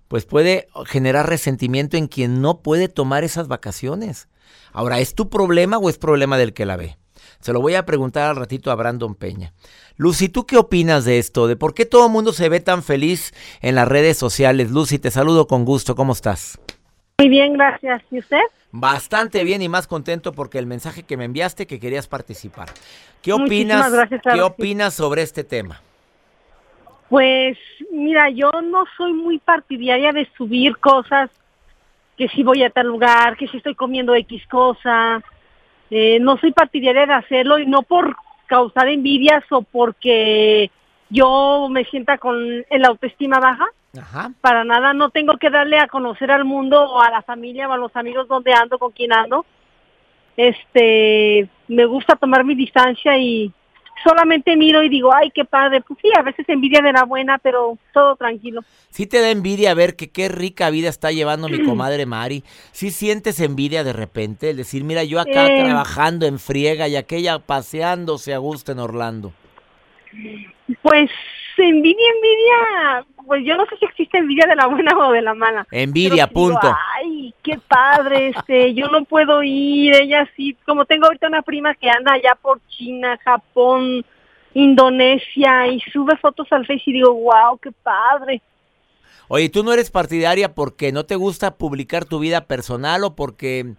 pues 0.07 0.25
puede 0.25 0.67
generar 0.85 1.27
resentimiento 1.27 1.97
en 1.97 2.07
quien 2.07 2.39
no 2.39 2.59
puede 2.59 2.87
tomar 2.87 3.23
esas 3.23 3.47
vacaciones. 3.47 4.29
Ahora, 4.71 4.99
¿es 4.99 5.15
tu 5.15 5.27
problema 5.27 5.79
o 5.79 5.89
es 5.89 5.97
problema 5.97 6.37
del 6.37 6.53
que 6.53 6.67
la 6.67 6.77
ve? 6.77 6.97
Se 7.39 7.51
lo 7.51 7.61
voy 7.61 7.73
a 7.73 7.83
preguntar 7.87 8.29
al 8.29 8.35
ratito 8.35 8.69
a 8.69 8.75
Brandon 8.75 9.15
Peña. 9.15 9.53
Lucy, 9.97 10.29
¿tú 10.29 10.45
qué 10.45 10.55
opinas 10.55 11.03
de 11.03 11.17
esto? 11.17 11.47
¿De 11.47 11.55
por 11.55 11.73
qué 11.73 11.87
todo 11.87 12.05
el 12.05 12.11
mundo 12.11 12.31
se 12.31 12.47
ve 12.47 12.59
tan 12.59 12.83
feliz 12.83 13.33
en 13.61 13.73
las 13.73 13.87
redes 13.87 14.17
sociales? 14.17 14.69
Lucy, 14.69 14.99
te 14.99 15.09
saludo 15.09 15.47
con 15.47 15.65
gusto. 15.65 15.95
¿Cómo 15.95 16.13
estás? 16.13 16.59
Muy 17.17 17.29
bien, 17.29 17.53
gracias. 17.53 18.03
¿Y 18.11 18.19
usted? 18.19 18.37
Bastante 18.71 19.43
bien 19.43 19.63
y 19.63 19.69
más 19.69 19.87
contento 19.87 20.31
porque 20.31 20.59
el 20.59 20.67
mensaje 20.67 21.01
que 21.01 21.17
me 21.17 21.25
enviaste 21.25 21.65
que 21.65 21.79
querías 21.79 22.07
participar. 22.07 22.69
¿Qué 23.23 23.33
opinas? 23.33 23.91
¿Qué 24.31 24.43
opinas 24.43 24.93
sobre 24.93 25.23
este 25.23 25.43
tema? 25.43 25.81
Pues 27.09 27.57
mira, 27.91 28.29
yo 28.29 28.51
no 28.63 28.85
soy 28.97 29.13
muy 29.13 29.37
partidaria 29.39 30.11
de 30.11 30.27
subir 30.37 30.77
cosas 30.77 31.29
que 32.17 32.27
si 32.29 32.43
voy 32.43 32.63
a 32.63 32.69
tal 32.69 32.87
lugar, 32.87 33.37
que 33.37 33.47
si 33.47 33.57
estoy 33.57 33.75
comiendo 33.75 34.15
X 34.15 34.47
cosa. 34.47 35.21
Eh, 35.89 36.17
no 36.19 36.37
soy 36.37 36.51
partidaria 36.51 37.05
de 37.05 37.13
hacerlo 37.13 37.59
y 37.59 37.67
no 37.67 37.83
por 37.83 38.15
causar 38.47 38.87
envidias 38.87 39.43
o 39.51 39.61
porque 39.61 40.71
yo 41.09 41.67
me 41.69 41.85
sienta 41.85 42.17
con 42.17 42.65
el 42.69 42.85
autoestima 42.85 43.39
baja. 43.39 43.67
Para 44.41 44.65
nada, 44.65 44.93
no 44.93 45.09
tengo 45.09 45.37
que 45.37 45.49
darle 45.49 45.79
a 45.79 45.87
conocer 45.87 46.29
al 46.29 46.43
mundo 46.43 46.81
o 46.81 46.99
a 46.99 47.09
la 47.09 47.21
familia 47.21 47.69
o 47.69 47.71
a 47.71 47.77
los 47.77 47.95
amigos 47.95 48.27
dónde 48.27 48.53
ando, 48.53 48.77
con 48.77 48.91
quién 48.91 49.13
ando. 49.13 49.45
Este, 50.35 51.47
me 51.69 51.85
gusta 51.85 52.15
tomar 52.17 52.43
mi 52.43 52.55
distancia 52.55 53.17
y 53.17 53.53
solamente 54.05 54.55
miro 54.55 54.83
y 54.83 54.89
digo, 54.89 55.13
ay, 55.13 55.31
qué 55.31 55.45
padre. 55.45 55.81
Pues 55.81 55.99
sí, 56.01 56.09
a 56.17 56.21
veces 56.21 56.47
envidia 56.47 56.81
de 56.81 56.93
la 56.93 57.03
buena, 57.03 57.37
pero 57.37 57.77
todo 57.93 58.15
tranquilo. 58.15 58.61
Sí 58.89 59.07
te 59.07 59.19
da 59.19 59.31
envidia 59.31 59.73
ver 59.73 59.95
que 59.95 60.11
qué 60.11 60.29
rica 60.29 60.69
vida 60.69 60.89
está 60.89 61.11
llevando 61.11 61.49
mi 61.49 61.63
comadre 61.65 62.05
Mari. 62.05 62.43
Sí 62.71 62.91
sientes 62.91 63.39
envidia 63.39 63.83
de 63.83 63.93
repente, 63.93 64.51
el 64.51 64.57
decir, 64.57 64.83
mira, 64.83 65.03
yo 65.03 65.19
acá 65.19 65.47
eh. 65.47 65.63
trabajando 65.63 66.25
en 66.25 66.39
friega 66.39 66.87
y 66.87 66.95
aquella 66.95 67.39
paseándose 67.39 68.33
a 68.33 68.37
gusto 68.37 68.71
en 68.71 68.79
Orlando. 68.79 69.33
Pues 70.81 71.09
envidia, 71.63 72.05
envidia, 72.15 73.05
pues 73.25 73.43
yo 73.45 73.55
no 73.55 73.65
sé 73.65 73.77
si 73.77 73.85
existe 73.85 74.17
envidia 74.17 74.45
de 74.47 74.55
la 74.55 74.67
buena 74.67 74.97
o 74.97 75.11
de 75.11 75.21
la 75.21 75.33
mala. 75.33 75.67
Envidia, 75.71 76.27
punto. 76.27 76.75
Ay, 76.95 77.33
qué 77.43 77.59
padre, 77.67 78.29
este, 78.29 78.73
yo 78.73 78.87
no 78.87 79.05
puedo 79.05 79.41
ir, 79.43 79.95
ella 79.95 80.29
sí, 80.35 80.55
como 80.65 80.85
tengo 80.85 81.05
ahorita 81.05 81.27
una 81.27 81.41
prima 81.41 81.73
que 81.75 81.89
anda 81.89 82.13
allá 82.13 82.37
por 82.41 82.59
China, 82.67 83.19
Japón, 83.23 84.05
Indonesia 84.53 85.67
y 85.67 85.79
sube 85.91 86.17
fotos 86.17 86.47
al 86.51 86.65
Face 86.65 86.83
y 86.85 86.93
digo, 86.93 87.13
wow, 87.13 87.57
qué 87.61 87.71
padre. 87.71 88.41
Oye, 89.27 89.49
¿tú 89.49 89.63
no 89.63 89.73
eres 89.73 89.89
partidaria 89.89 90.53
porque 90.53 90.91
no 90.91 91.05
te 91.05 91.15
gusta 91.15 91.55
publicar 91.57 92.05
tu 92.05 92.19
vida 92.19 92.45
personal 92.45 93.03
o 93.03 93.15
porque, 93.15 93.73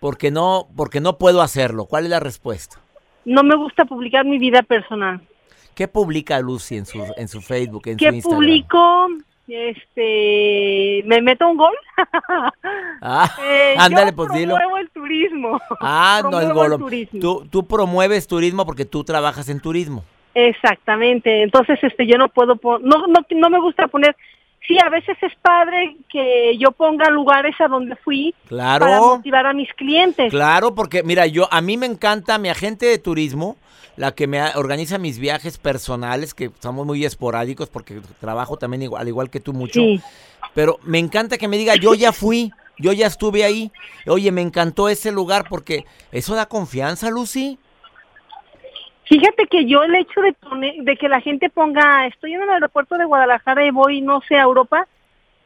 porque 0.00 0.30
no, 0.30 0.68
porque 0.76 1.00
no 1.00 1.18
puedo 1.18 1.40
hacerlo? 1.40 1.86
¿Cuál 1.86 2.04
es 2.04 2.10
la 2.10 2.20
respuesta? 2.20 2.80
No 3.24 3.42
me 3.42 3.54
gusta 3.56 3.84
publicar 3.84 4.24
mi 4.24 4.38
vida 4.38 4.62
personal. 4.62 5.20
¿Qué 5.78 5.86
publica 5.86 6.40
Lucy 6.40 6.76
en 6.76 6.86
su, 6.86 7.04
en 7.16 7.28
su 7.28 7.40
Facebook, 7.40 7.82
en 7.86 8.00
su 8.00 8.04
Instagram? 8.04 8.20
¿Qué 8.20 8.36
publico? 8.36 9.06
Este, 9.46 11.04
me 11.06 11.22
meto 11.22 11.48
un 11.48 11.56
gol. 11.56 11.72
ah, 13.00 13.30
eh, 13.40 13.76
ándale, 13.78 14.12
pues 14.12 14.28
dilo. 14.32 14.56
Promuevo 14.56 14.78
el 14.78 14.90
turismo. 14.90 15.60
Ah, 15.80 16.20
no, 16.28 16.40
el 16.40 16.52
gol. 16.52 16.84
Tú, 17.20 17.46
tú 17.48 17.64
promueves 17.68 18.26
turismo 18.26 18.66
porque 18.66 18.86
tú 18.86 19.04
trabajas 19.04 19.48
en 19.50 19.60
turismo. 19.60 20.02
Exactamente. 20.34 21.44
Entonces, 21.44 21.78
este, 21.80 22.08
yo 22.08 22.18
no 22.18 22.28
puedo, 22.28 22.58
no, 22.82 23.06
no, 23.06 23.24
no 23.30 23.48
me 23.48 23.60
gusta 23.60 23.86
poner 23.86 24.16
sí, 24.66 24.76
a 24.84 24.90
veces 24.90 25.16
es 25.22 25.32
padre 25.40 25.96
que 26.10 26.58
yo 26.58 26.72
ponga 26.72 27.08
lugares 27.08 27.54
a 27.60 27.68
donde 27.68 27.94
fui 27.94 28.34
claro, 28.48 28.84
para 28.84 28.98
motivar 28.98 29.46
a 29.46 29.52
mis 29.52 29.72
clientes. 29.74 30.30
Claro, 30.30 30.74
porque 30.74 31.04
mira, 31.04 31.26
yo 31.26 31.46
a 31.52 31.60
mí 31.60 31.76
me 31.76 31.86
encanta 31.86 32.36
mi 32.38 32.48
agente 32.48 32.86
de 32.86 32.98
turismo 32.98 33.56
la 33.98 34.12
que 34.12 34.28
me 34.28 34.40
organiza 34.54 34.96
mis 34.96 35.18
viajes 35.18 35.58
personales, 35.58 36.32
que 36.32 36.52
somos 36.60 36.86
muy 36.86 37.04
esporádicos 37.04 37.68
porque 37.68 38.00
trabajo 38.20 38.56
también 38.56 38.82
igual, 38.82 39.02
al 39.02 39.08
igual 39.08 39.28
que 39.28 39.40
tú 39.40 39.52
mucho. 39.52 39.82
Pero 40.54 40.78
me 40.84 41.00
encanta 41.00 41.36
que 41.36 41.48
me 41.48 41.58
diga, 41.58 41.74
yo 41.74 41.94
ya 41.94 42.12
fui, 42.12 42.52
yo 42.78 42.92
ya 42.92 43.08
estuve 43.08 43.42
ahí. 43.42 43.72
Oye, 44.06 44.30
me 44.30 44.40
encantó 44.40 44.88
ese 44.88 45.10
lugar 45.10 45.46
porque 45.50 45.84
eso 46.12 46.36
da 46.36 46.46
confianza, 46.46 47.10
Lucy. 47.10 47.58
Fíjate 49.04 49.46
que 49.48 49.66
yo 49.66 49.82
el 49.82 49.96
hecho 49.96 50.20
de, 50.20 50.34
de 50.80 50.96
que 50.96 51.08
la 51.08 51.20
gente 51.20 51.50
ponga, 51.50 52.06
estoy 52.06 52.34
en 52.34 52.42
el 52.42 52.50
aeropuerto 52.50 52.96
de 52.96 53.04
Guadalajara 53.04 53.66
y 53.66 53.70
voy, 53.70 54.00
no 54.00 54.20
sé, 54.28 54.36
a 54.36 54.42
Europa, 54.42 54.86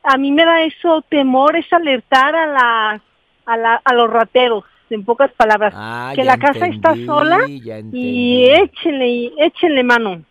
a 0.02 0.18
mí 0.18 0.30
me 0.30 0.44
da 0.44 0.62
eso 0.62 1.02
temor, 1.08 1.56
es 1.56 1.72
alertar 1.72 2.36
a, 2.36 2.46
la, 2.46 3.02
a, 3.46 3.56
la, 3.56 3.80
a 3.82 3.94
los 3.94 4.10
rateros 4.10 4.64
en 4.92 5.04
pocas 5.04 5.32
palabras, 5.32 5.74
ah, 5.76 6.12
que 6.14 6.24
la 6.24 6.38
casa 6.38 6.66
está 6.66 6.94
sola 7.04 7.40
y 7.48 8.44
échenle, 8.44 9.32
échenle 9.38 9.82
mano. 9.82 10.22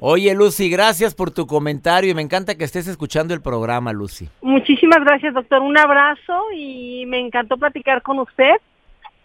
Oye, 0.00 0.34
Lucy, 0.34 0.68
gracias 0.68 1.14
por 1.14 1.30
tu 1.30 1.46
comentario 1.46 2.10
y 2.10 2.14
me 2.14 2.22
encanta 2.22 2.56
que 2.56 2.64
estés 2.64 2.86
escuchando 2.88 3.32
el 3.32 3.40
programa, 3.40 3.92
Lucy. 3.92 4.28
Muchísimas 4.42 4.98
gracias, 5.00 5.34
doctor. 5.34 5.62
Un 5.62 5.78
abrazo 5.78 6.42
y 6.54 7.04
me 7.06 7.20
encantó 7.20 7.56
platicar 7.56 8.02
con 8.02 8.18
usted. 8.18 8.54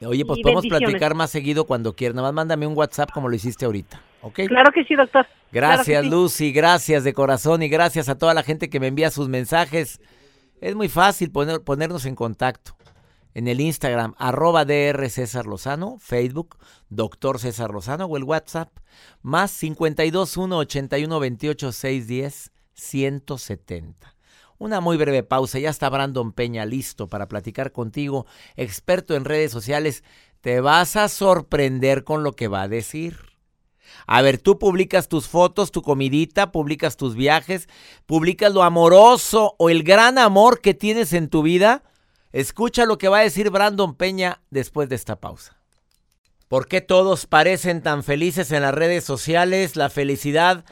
Oye, 0.06 0.24
pues 0.26 0.40
podemos 0.42 0.66
platicar 0.66 1.16
más 1.16 1.32
seguido 1.32 1.66
cuando 1.66 1.94
quieras. 1.94 2.16
Nada 2.16 2.30
más 2.30 2.36
mándame 2.36 2.66
un 2.66 2.78
WhatsApp 2.78 3.12
como 3.12 3.28
lo 3.28 3.36
hiciste 3.36 3.66
ahorita, 3.66 4.02
¿ok? 4.22 4.42
Claro 4.48 4.72
que 4.72 4.86
sí, 4.86 4.96
doctor. 4.96 5.28
Gracias, 5.52 6.06
Lucy. 6.06 6.54
Gracias 6.54 7.04
de 7.04 7.14
corazón 7.14 7.62
y 7.64 7.68
gracias 7.68 8.08
a 8.08 8.18
toda 8.18 8.34
la 8.34 8.44
gente 8.44 8.70
que 8.70 8.80
me 8.80 8.88
envía 8.88 9.12
sus 9.12 9.28
mensajes. 9.28 10.00
Es 10.62 10.76
muy 10.76 10.88
fácil 10.88 11.32
poner, 11.32 11.62
ponernos 11.62 12.06
en 12.06 12.16
contacto 12.16 12.76
en 13.34 13.48
el 13.48 13.62
Instagram, 13.62 14.16
arroba 14.18 14.66
DR 14.66 15.10
César 15.10 15.46
Lozano, 15.46 15.98
Facebook, 16.00 16.58
Doctor 16.90 17.40
César 17.40 17.72
Lozano 17.72 18.06
o 18.06 18.18
el 18.18 18.24
WhatsApp, 18.24 18.70
más 19.22 19.58
521 19.60 20.58
81 20.58 21.20
28 21.20 21.72
610 21.72 22.52
170. 22.74 24.16
Una 24.58 24.82
muy 24.82 24.98
breve 24.98 25.24
pausa, 25.24 25.60
ya 25.60 25.70
está 25.70 25.90
Brandon 25.90 26.34
Peña 26.34 26.66
listo 26.66 27.08
para 27.08 27.28
platicar 27.28 27.72
contigo, 27.72 28.26
experto 28.56 29.16
en 29.16 29.26
redes 29.26 29.52
sociales. 29.52 30.04
Te 30.42 30.60
vas 30.60 30.96
a 30.96 31.08
sorprender 31.08 32.04
con 32.04 32.24
lo 32.24 32.34
que 32.34 32.48
va 32.48 32.64
a 32.64 32.68
decir. 32.68 33.18
A 34.06 34.22
ver, 34.22 34.38
tú 34.38 34.60
publicas 34.60 35.08
tus 35.08 35.28
fotos, 35.28 35.72
tu 35.72 35.82
comidita, 35.82 36.52
publicas 36.52 36.98
tus 36.98 37.16
viajes, 37.16 37.70
publicas 38.06 38.54
lo 38.54 38.64
amoroso 38.64 39.56
o 39.58 39.70
el 39.70 39.84
gran 39.84 40.18
amor 40.18 40.62
que 40.62 40.74
tienes 40.74 41.14
en 41.14 41.30
tu 41.30 41.42
vida 41.42 41.84
Escucha 42.32 42.86
lo 42.86 42.98
que 42.98 43.08
va 43.08 43.20
a 43.20 43.24
decir 43.24 43.50
Brandon 43.50 43.96
Peña 43.96 44.42
después 44.52 44.88
de 44.90 44.96
esta 44.96 45.20
pausa. 45.20 45.58
¿Por 46.48 46.68
qué 46.68 46.82
todos 46.82 47.26
parecen 47.26 47.82
tan 47.82 48.04
felices 48.04 48.52
en 48.52 48.62
las 48.62 48.74
redes 48.74 49.04
sociales? 49.04 49.76
La 49.76 49.90
felicidad 49.90 50.66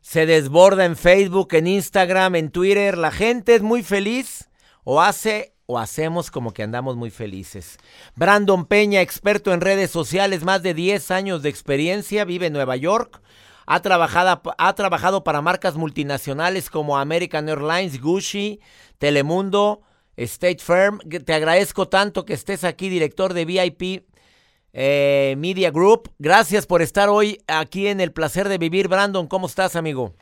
se 0.00 0.26
desborda 0.26 0.84
en 0.84 0.96
Facebook, 0.96 1.54
en 1.54 1.66
Instagram, 1.66 2.34
en 2.36 2.50
Twitter. 2.50 2.96
La 2.96 3.10
gente 3.10 3.54
es 3.54 3.62
muy 3.62 3.82
feliz 3.82 4.50
o 4.84 5.00
hace 5.00 5.54
o 5.66 5.78
hacemos 5.78 6.32
como 6.32 6.52
que 6.52 6.64
andamos 6.64 6.96
muy 6.96 7.10
felices. 7.10 7.78
Brandon 8.16 8.66
Peña, 8.66 9.02
experto 9.02 9.52
en 9.52 9.60
redes 9.60 9.90
sociales, 9.92 10.42
más 10.42 10.62
de 10.62 10.74
10 10.74 11.12
años 11.12 11.42
de 11.42 11.48
experiencia, 11.48 12.24
vive 12.24 12.46
en 12.46 12.52
Nueva 12.52 12.74
York. 12.74 13.22
Ha 13.66 13.80
trabajado, 13.82 14.42
ha 14.58 14.74
trabajado 14.74 15.22
para 15.22 15.42
marcas 15.42 15.76
multinacionales 15.76 16.70
como 16.70 16.98
American 16.98 17.48
Airlines, 17.48 18.00
Gucci, 18.00 18.58
Telemundo, 18.98 19.82
State 20.24 20.58
Firm. 20.58 20.98
Te 21.24 21.32
agradezco 21.32 21.88
tanto 21.88 22.24
que 22.24 22.34
estés 22.34 22.64
aquí, 22.64 22.88
director 22.88 23.32
de 23.34 23.44
VIP 23.44 24.04
eh, 24.72 25.34
Media 25.38 25.70
Group. 25.70 26.10
Gracias 26.18 26.66
por 26.66 26.82
estar 26.82 27.08
hoy 27.08 27.38
aquí 27.48 27.86
en 27.88 28.00
El 28.00 28.12
Placer 28.12 28.48
de 28.48 28.58
Vivir. 28.58 28.88
Brandon, 28.88 29.26
¿cómo 29.26 29.46
estás, 29.46 29.76
amigo? 29.76 30.12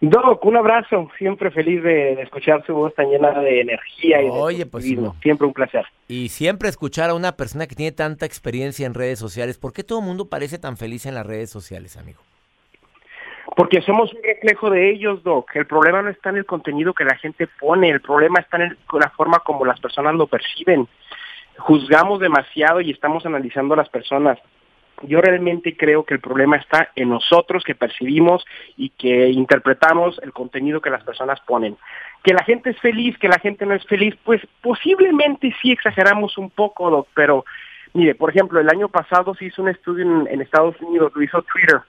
Doc, 0.00 0.44
un 0.44 0.56
abrazo. 0.56 1.08
Siempre 1.16 1.50
feliz 1.52 1.82
de, 1.82 2.14
escuchar 2.22 2.64
su 2.66 2.74
voz 2.74 2.92
tan 2.94 3.08
llena 3.08 3.40
de 3.40 3.60
energía 3.60 4.20
y 4.20 4.28
Oye, 4.28 4.66
pues 4.66 4.84
Siempre 4.84 5.46
un 5.46 5.52
placer. 5.52 5.86
Y 6.08 6.28
siempre 6.28 6.68
escuchar 6.68 7.10
a 7.10 7.14
una 7.14 7.36
persona 7.36 7.68
que 7.68 7.76
tiene 7.76 7.92
tanta 7.92 8.26
experiencia 8.26 8.84
en 8.84 8.94
redes 8.94 9.20
sociales. 9.20 9.58
¿Por 9.58 9.72
qué 9.72 9.84
todo 9.84 10.00
el 10.00 10.04
mundo 10.04 10.28
parece 10.28 10.58
tan 10.58 10.76
feliz 10.76 11.06
en 11.06 11.14
las 11.14 11.24
redes 11.24 11.50
sociales, 11.50 11.96
amigo? 11.96 12.20
Porque 13.54 13.82
somos 13.82 14.12
un 14.14 14.22
reflejo 14.22 14.70
de 14.70 14.90
ellos, 14.90 15.22
Doc. 15.22 15.54
El 15.54 15.66
problema 15.66 16.02
no 16.02 16.08
está 16.08 16.30
en 16.30 16.38
el 16.38 16.46
contenido 16.46 16.94
que 16.94 17.04
la 17.04 17.16
gente 17.16 17.46
pone, 17.46 17.90
el 17.90 18.00
problema 18.00 18.40
está 18.40 18.56
en 18.56 18.76
la 18.92 19.10
forma 19.10 19.40
como 19.40 19.64
las 19.64 19.80
personas 19.80 20.14
lo 20.14 20.26
perciben. 20.26 20.88
Juzgamos 21.58 22.20
demasiado 22.20 22.80
y 22.80 22.90
estamos 22.90 23.26
analizando 23.26 23.74
a 23.74 23.78
las 23.78 23.88
personas. 23.90 24.38
Yo 25.02 25.20
realmente 25.20 25.76
creo 25.76 26.04
que 26.04 26.14
el 26.14 26.20
problema 26.20 26.56
está 26.56 26.90
en 26.94 27.10
nosotros 27.10 27.64
que 27.64 27.74
percibimos 27.74 28.44
y 28.76 28.90
que 28.90 29.28
interpretamos 29.28 30.18
el 30.22 30.32
contenido 30.32 30.80
que 30.80 30.90
las 30.90 31.02
personas 31.02 31.40
ponen. 31.40 31.76
Que 32.22 32.32
la 32.32 32.44
gente 32.44 32.70
es 32.70 32.78
feliz, 32.78 33.18
que 33.18 33.28
la 33.28 33.38
gente 33.38 33.66
no 33.66 33.74
es 33.74 33.84
feliz, 33.86 34.14
pues 34.24 34.40
posiblemente 34.62 35.54
sí 35.60 35.72
exageramos 35.72 36.38
un 36.38 36.50
poco, 36.50 36.88
Doc, 36.88 37.08
pero 37.14 37.44
mire, 37.94 38.14
por 38.14 38.30
ejemplo, 38.30 38.60
el 38.60 38.68
año 38.68 38.88
pasado 38.88 39.34
se 39.34 39.46
hizo 39.46 39.60
un 39.60 39.68
estudio 39.68 40.04
en, 40.04 40.28
en 40.28 40.40
Estados 40.40 40.80
Unidos, 40.80 41.12
lo 41.14 41.22
hizo 41.22 41.42
Twitter, 41.42 41.80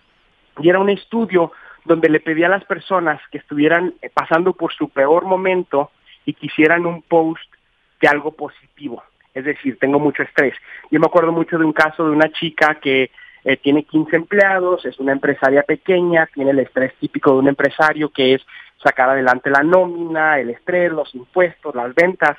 y 0.60 0.69
era 0.69 0.79
un 0.79 0.89
estudio 0.89 1.51
donde 1.86 2.10
le 2.10 2.19
pedí 2.19 2.43
a 2.43 2.50
las 2.50 2.63
personas 2.65 3.22
que 3.31 3.38
estuvieran 3.38 3.93
eh, 4.01 4.10
pasando 4.13 4.53
por 4.53 4.74
su 4.74 4.89
peor 4.89 5.25
momento 5.25 5.91
y 6.25 6.33
quisieran 6.33 6.86
un 6.86 7.01
post 7.01 7.43
de 8.01 8.07
algo 8.07 8.31
positivo. 8.31 9.03
Es 9.33 9.45
decir, 9.45 9.77
tengo 9.79 10.00
mucho 10.00 10.24
estrés. 10.24 10.53
Yo 10.91 11.00
me 11.00 11.07
acuerdo 11.07 11.31
mucho 11.31 11.57
de 11.57 11.65
un 11.65 11.74
caso 11.74 12.05
de 12.05 12.12
una 12.12 12.29
chica 12.31 12.75
que 12.75 13.12
eh, 13.43 13.57
tiene 13.57 13.83
15 13.83 14.15
empleados, 14.15 14.86
es 14.86 15.00
una 15.00 15.12
empresaria 15.12 15.63
pequeña, 15.63 16.27
tiene 16.33 16.51
el 16.51 16.60
estrés 16.60 16.93
típico 17.00 17.31
de 17.31 17.39
un 17.39 17.48
empresario 17.50 18.10
que 18.10 18.36
es 18.36 18.41
sacar 18.81 19.10
adelante 19.10 19.50
la 19.50 19.63
nómina, 19.63 20.39
el 20.39 20.51
estrés, 20.51 20.91
los 20.91 21.13
impuestos, 21.15 21.75
las 21.75 21.93
ventas. 21.93 22.38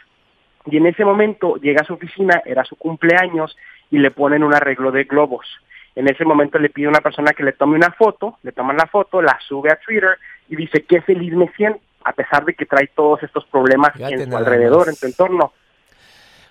Y 0.66 0.76
en 0.78 0.86
ese 0.86 1.04
momento 1.04 1.56
llega 1.56 1.82
a 1.82 1.84
su 1.84 1.94
oficina, 1.94 2.40
era 2.46 2.64
su 2.64 2.76
cumpleaños, 2.76 3.56
y 3.90 3.98
le 3.98 4.10
ponen 4.10 4.42
un 4.42 4.54
arreglo 4.54 4.90
de 4.92 5.04
globos. 5.04 5.46
En 5.96 6.08
ese 6.08 6.24
momento 6.24 6.58
le 6.58 6.70
pide 6.70 6.86
a 6.86 6.90
una 6.90 7.00
persona 7.00 7.32
que 7.32 7.44
le 7.44 7.52
tome 7.52 7.76
una 7.76 7.92
foto, 7.92 8.38
le 8.42 8.52
toman 8.52 8.76
la 8.76 8.86
foto, 8.86 9.22
la 9.22 9.38
sube 9.46 9.70
a 9.70 9.76
Twitter 9.76 10.18
y 10.48 10.56
dice, 10.56 10.82
qué 10.82 11.00
feliz 11.02 11.32
me 11.34 11.48
siento, 11.52 11.80
a 12.04 12.12
pesar 12.12 12.44
de 12.44 12.54
que 12.54 12.66
trae 12.66 12.88
todos 12.88 13.22
estos 13.22 13.44
problemas 13.46 13.92
en 13.98 14.30
su 14.30 14.36
alrededor, 14.36 14.88
en 14.88 14.94
su 14.96 15.06
entorno. 15.06 15.52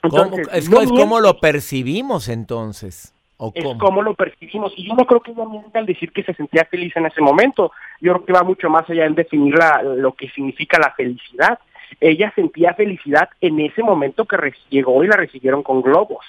Entonces, 0.01 0.47
es, 0.53 0.69
como 0.69 1.19
lo 1.19 1.39
percibimos 1.39 2.29
entonces. 2.29 3.13
¿o 3.37 3.51
es 3.53 3.65
como 3.77 4.01
lo 4.01 4.13
percibimos. 4.13 4.73
Y 4.77 4.87
yo 4.87 4.95
no 4.95 5.05
creo 5.05 5.19
que 5.19 5.31
ella 5.31 5.45
mienta 5.45 5.79
al 5.79 5.85
decir 5.85 6.11
que 6.11 6.23
se 6.23 6.33
sentía 6.33 6.65
feliz 6.65 6.95
en 6.95 7.05
ese 7.05 7.21
momento. 7.21 7.71
Yo 7.99 8.13
creo 8.13 8.25
que 8.25 8.33
va 8.33 8.43
mucho 8.43 8.69
más 8.69 8.89
allá 8.89 9.05
en 9.05 9.15
definir 9.15 9.55
lo 9.83 10.13
que 10.13 10.29
significa 10.29 10.79
la 10.79 10.91
felicidad. 10.91 11.59
Ella 11.99 12.31
sentía 12.35 12.73
felicidad 12.73 13.29
en 13.41 13.59
ese 13.59 13.83
momento 13.83 14.25
que 14.25 14.37
llegó 14.69 15.03
y 15.03 15.07
la 15.07 15.17
recibieron 15.17 15.63
con 15.63 15.81
globos 15.81 16.25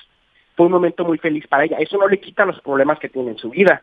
fue 0.57 0.67
un 0.67 0.73
momento 0.73 1.05
muy 1.05 1.19
feliz 1.19 1.47
para 1.47 1.65
ella. 1.65 1.79
Eso 1.79 1.97
no 1.97 2.09
le 2.09 2.21
quita 2.21 2.45
los 2.45 2.61
problemas 2.61 2.99
que 2.99 3.09
tiene 3.09 3.31
en 3.31 3.39
su 3.39 3.51
vida. 3.51 3.83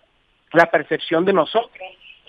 La 0.53 0.69
percepción 0.69 1.25
de 1.25 1.33
nosotros 1.33 1.81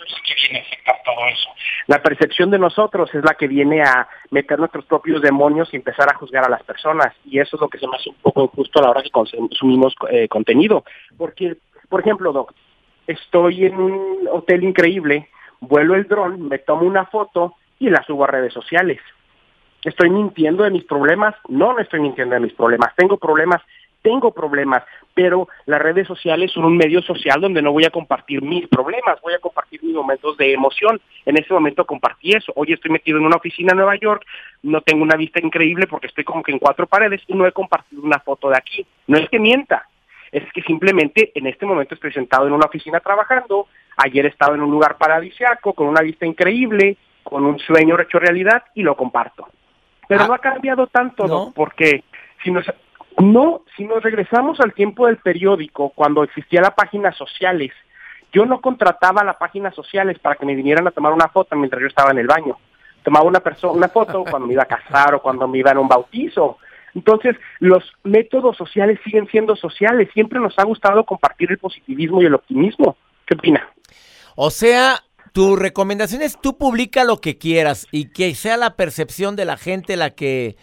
es 0.07 0.23
que 0.23 0.35
viene 0.35 0.59
a 0.59 0.63
afectar 0.63 0.97
todo 1.05 1.27
eso. 1.27 1.49
La 1.87 2.03
percepción 2.03 2.51
de 2.51 2.59
nosotros 2.59 3.15
es 3.15 3.25
la 3.25 3.35
que 3.35 3.47
viene 3.47 3.83
a 3.83 4.09
meter 4.31 4.59
nuestros 4.59 4.85
propios 4.85 5.23
demonios 5.23 5.73
y 5.73 5.77
empezar 5.77 6.09
a 6.11 6.17
juzgar 6.17 6.45
a 6.45 6.51
las 6.51 6.63
personas. 6.63 7.15
Y 7.25 7.39
eso 7.39 7.57
es 7.57 7.61
lo 7.61 7.69
que 7.69 7.79
se 7.79 7.87
me 7.87 7.97
hace 7.97 8.11
un 8.11 8.17
poco 8.17 8.45
injusto 8.45 8.79
a 8.79 8.83
la 8.83 8.91
hora 8.91 9.03
que 9.03 9.11
consumimos 9.11 9.95
eh, 10.11 10.29
contenido. 10.29 10.85
Porque, 11.17 11.57
por 11.89 12.01
ejemplo, 12.01 12.33
Doc, 12.33 12.53
estoy 13.07 13.67
en 13.67 13.81
un 13.81 14.29
hotel 14.31 14.65
increíble, 14.65 15.29
vuelo 15.61 15.95
el 15.95 16.07
dron, 16.09 16.49
me 16.49 16.59
tomo 16.59 16.83
una 16.83 17.07
foto 17.07 17.55
y 17.79 17.91
la 17.91 18.03
subo 18.05 18.25
a 18.25 18.29
redes 18.29 18.53
sociales. 18.53 19.01
¿Estoy 19.85 20.11
mintiendo 20.11 20.63
de 20.63 20.71
mis 20.71 20.85
problemas? 20.85 21.35
No, 21.49 21.73
no 21.73 21.81
estoy 21.81 22.01
mintiendo 22.01 22.35
de 22.35 22.41
mis 22.41 22.53
problemas. 22.53 22.95
Tengo 22.95 23.17
problemas 23.17 23.61
tengo 24.03 24.33
problemas, 24.33 24.83
pero 25.15 25.49
las 25.67 25.81
redes 25.81 26.07
sociales 26.07 26.51
son 26.53 26.65
un 26.65 26.77
medio 26.77 27.01
social 27.03 27.41
donde 27.41 27.63
no 27.63 27.73
voy 27.73 27.85
a 27.85 27.91
compartir 27.91 28.43
mis 28.43 28.67
problemas, 28.69 29.21
voy 29.23 29.35
a 29.35 29.39
compartir 29.39 29.83
mis 29.83 29.95
momentos 29.95 30.37
de 30.37 30.53
emoción. 30.53 31.01
En 31.25 31.39
ese 31.39 31.53
momento 31.53 31.87
compartí 31.87 32.33
eso. 32.33 32.53
Hoy 32.57 32.73
estoy 32.73 32.91
metido 32.91 33.19
en 33.19 33.27
una 33.27 33.37
oficina 33.37 33.73
en 33.73 33.79
Nueva 33.79 33.97
York, 33.97 34.25
no 34.63 34.81
tengo 34.81 35.03
una 35.03 35.17
vista 35.17 35.41
increíble 35.41 35.87
porque 35.87 36.09
estoy 36.09 36.25
como 36.25 36.43
que 36.43 36.53
en 36.53 36.59
cuatro 36.59 36.87
paredes 36.87 37.23
y 37.27 37.35
no 37.35 37.47
he 37.47 37.53
compartido 37.53 38.03
una 38.03 38.19
foto 38.19 38.51
de 38.51 38.59
aquí. 38.59 38.87
No 39.07 39.19
es 39.19 39.29
que 39.29 39.39
mienta, 39.39 39.87
es 40.33 40.51
que 40.53 40.63
simplemente 40.63 41.31
en 41.35 41.47
este 41.47 41.67
momento 41.67 41.95
estoy 41.95 42.13
sentado 42.13 42.47
en 42.47 42.53
una 42.53 42.67
oficina 42.67 43.01
trabajando, 43.01 43.69
ayer 43.99 44.27
estaba 44.27 44.55
en 44.55 44.63
un 44.63 44.71
lugar 44.71 44.97
paradisiaco, 44.97 45.75
con 45.75 45.87
una 45.87 46.01
vista 46.01 46.27
increíble, 46.27 46.97
con 47.23 47.45
un 47.45 47.59
sueño 47.59 48.01
hecho 48.01 48.19
realidad 48.19 48.65
y 48.75 48.83
lo 48.83 48.97
comparto. 48.97 49.49
Pero 50.09 50.25
ah. 50.25 50.29
no 50.29 50.35
ha 50.35 50.39
cambiado 50.39 50.87
tanto, 50.87 51.53
porque 51.55 52.03
si 52.43 52.51
nos, 52.51 52.65
no, 53.19 53.63
si 53.77 53.85
nos 53.85 54.03
regresamos 54.03 54.61
al 54.61 54.75
tiempo 54.75 55.07
del 55.07 55.19
periódico, 55.19 55.91
cuando 55.91 56.23
existía 56.23 56.61
la 56.61 56.75
página 56.75 57.13
sociales, 57.13 57.73
yo 58.33 58.47
no 58.47 58.61
contrataba 58.61 59.23
la 59.25 59.39
página 59.39 59.71
sociales 59.73 60.19
para 60.19 60.37
que 60.37 60.47
me 60.47 60.55
vinieran 60.55 60.87
a 60.87 60.91
tomar 60.91 61.13
una 61.13 61.29
foto 61.29 61.55
mientras 61.57 61.81
yo 61.83 61.89
estaba 61.89 62.11
en 62.11 62.19
el 62.19 62.27
baño. 62.27 62.57
Tomaba 63.05 63.27
una 63.27 63.41
persona 63.41 63.75
una 63.75 63.89
foto 63.89 64.25
cuando 64.31 64.47
me 64.47 64.55
iba 64.55 64.63
a 64.63 64.67
casar 64.67 65.15
o 65.15 65.23
cuando 65.23 65.47
me 65.47 65.59
iba 65.59 65.73
a 65.73 65.79
un 65.79 65.89
bautizo. 65.89 66.59
Entonces, 66.95 67.37
los 67.59 67.85
métodos 68.05 68.57
sociales 68.57 68.99
siguen 69.05 69.27
siendo 69.29 69.57
sociales. 69.57 70.09
Siempre 70.13 70.41
nos 70.41 70.59
ha 70.59 70.65
gustado 70.65 71.05
compartir 71.05 71.51
el 71.51 71.59
positivismo 71.59 72.23
y 72.23 72.27
el 72.27 72.35
optimismo. 72.35 72.97
¿Qué 73.27 73.35
opina? 73.35 73.67
O 74.37 74.51
sea, 74.51 75.01
tu 75.33 75.57
recomendación 75.57 76.23
es 76.23 76.39
tú 76.41 76.59
publica 76.59 77.05
lo 77.05 77.21
que 77.21 77.39
quieras 77.39 77.87
y 77.91 78.11
que 78.11 78.35
sea 78.35 78.57
la 78.57 78.77
percepción 78.77 79.37
de 79.37 79.45
la 79.47 79.57
gente 79.57 79.97
la 79.97 80.11
que 80.11 80.57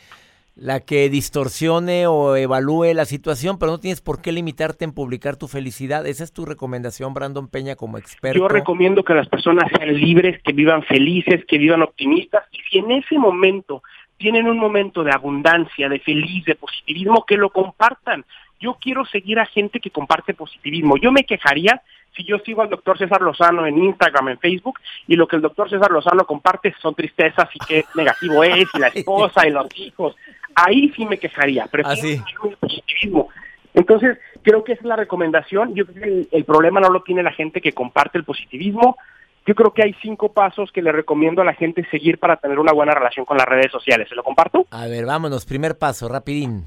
la 0.60 0.82
que 0.82 1.10
distorsione 1.10 2.06
o 2.08 2.36
evalúe 2.36 2.94
la 2.94 3.06
situación, 3.06 3.58
pero 3.58 3.72
no 3.72 3.80
tienes 3.80 4.02
por 4.02 4.22
qué 4.22 4.32
limitarte 4.32 4.84
en 4.84 4.92
publicar 4.92 5.38
tu 5.38 5.48
felicidad. 5.48 6.06
Esa 6.06 6.26
es 6.26 6.34
tu 6.34 6.46
recomendación, 6.46 7.14
Brandon 7.14 7.48
Peña, 7.48 7.76
como 7.76 7.98
experto. 7.98 8.38
Yo 8.38 8.48
recomiendo 8.50 9.04
que 9.04 9.14
las 9.14 9.30
personas 9.30 9.72
sean 9.78 9.96
libres, 9.96 10.42
que 10.44 10.52
vivan 10.52 10.84
felices, 10.84 11.46
que 11.46 11.58
vivan 11.58 11.82
optimistas, 11.82 12.44
y 12.52 12.58
si 12.70 12.80
en 12.80 12.92
ese 12.92 13.18
momento 13.18 13.84
tienen 14.18 14.48
un 14.48 14.58
momento 14.58 15.04
de 15.04 15.14
abundancia, 15.14 15.88
de 15.88 16.00
feliz, 16.00 16.44
de 16.44 16.56
positivismo, 16.56 17.24
que 17.26 17.38
lo 17.38 17.52
compartan. 17.52 18.26
Yo 18.60 18.78
quiero 18.82 19.06
seguir 19.06 19.40
a 19.40 19.46
gente 19.46 19.80
que 19.80 19.92
comparte 19.92 20.34
positivismo. 20.34 20.98
Yo 20.98 21.14
me 21.14 21.24
quejaría 21.24 21.82
si 22.16 22.24
yo 22.24 22.38
sigo 22.40 22.62
al 22.62 22.70
doctor 22.70 22.98
César 22.98 23.22
Lozano 23.22 23.66
en 23.66 23.78
Instagram, 23.78 24.30
en 24.30 24.40
Facebook, 24.40 24.80
y 25.08 25.16
lo 25.16 25.28
que 25.28 25.36
el 25.36 25.42
doctor 25.42 25.70
César 25.70 25.92
Lozano 25.92 26.26
comparte 26.26 26.74
son 26.82 26.96
tristezas 26.96 27.50
y 27.54 27.60
qué 27.60 27.86
negativo 27.96 28.44
es, 28.44 28.68
y 28.74 28.80
la 28.80 28.88
esposa 28.88 29.48
y 29.48 29.52
los 29.52 29.68
hijos. 29.78 30.16
Ahí 30.56 30.92
sí 30.96 31.06
me 31.06 31.18
quejaría, 31.18 31.68
pero 31.72 31.88
Así. 31.88 32.14
el 32.14 32.58
positivismo. 32.58 33.30
Entonces, 33.74 34.18
creo 34.42 34.64
que 34.64 34.74
esa 34.74 34.82
es 34.82 34.88
la 34.88 34.96
recomendación. 34.96 35.76
Yo 35.76 35.86
creo 35.86 36.04
que 36.04 36.36
el, 36.36 36.46
problema 36.46 36.80
no 36.80 36.90
lo 36.90 37.04
tiene 37.04 37.24
la 37.24 37.32
gente 37.32 37.62
que 37.62 37.72
comparte 37.72 38.18
el 38.18 38.24
positivismo. 38.24 38.98
Yo 39.46 39.56
creo 39.56 39.74
que 39.74 39.84
hay 39.84 39.96
cinco 40.02 40.34
pasos 40.34 40.72
que 40.72 40.82
le 40.82 40.92
recomiendo 40.92 41.42
a 41.42 41.46
la 41.46 41.54
gente 41.54 41.88
seguir 41.90 42.18
para 42.18 42.38
tener 42.38 42.60
una 42.60 42.74
buena 42.74 42.94
relación 42.94 43.26
con 43.26 43.38
las 43.38 43.48
redes 43.48 43.72
sociales. 43.72 44.10
¿Se 44.10 44.16
lo 44.16 44.24
comparto? 44.24 44.66
A 44.72 44.88
ver, 44.88 45.06
vámonos. 45.06 45.46
Primer 45.46 45.78
paso, 45.78 46.10
rapidín. 46.10 46.66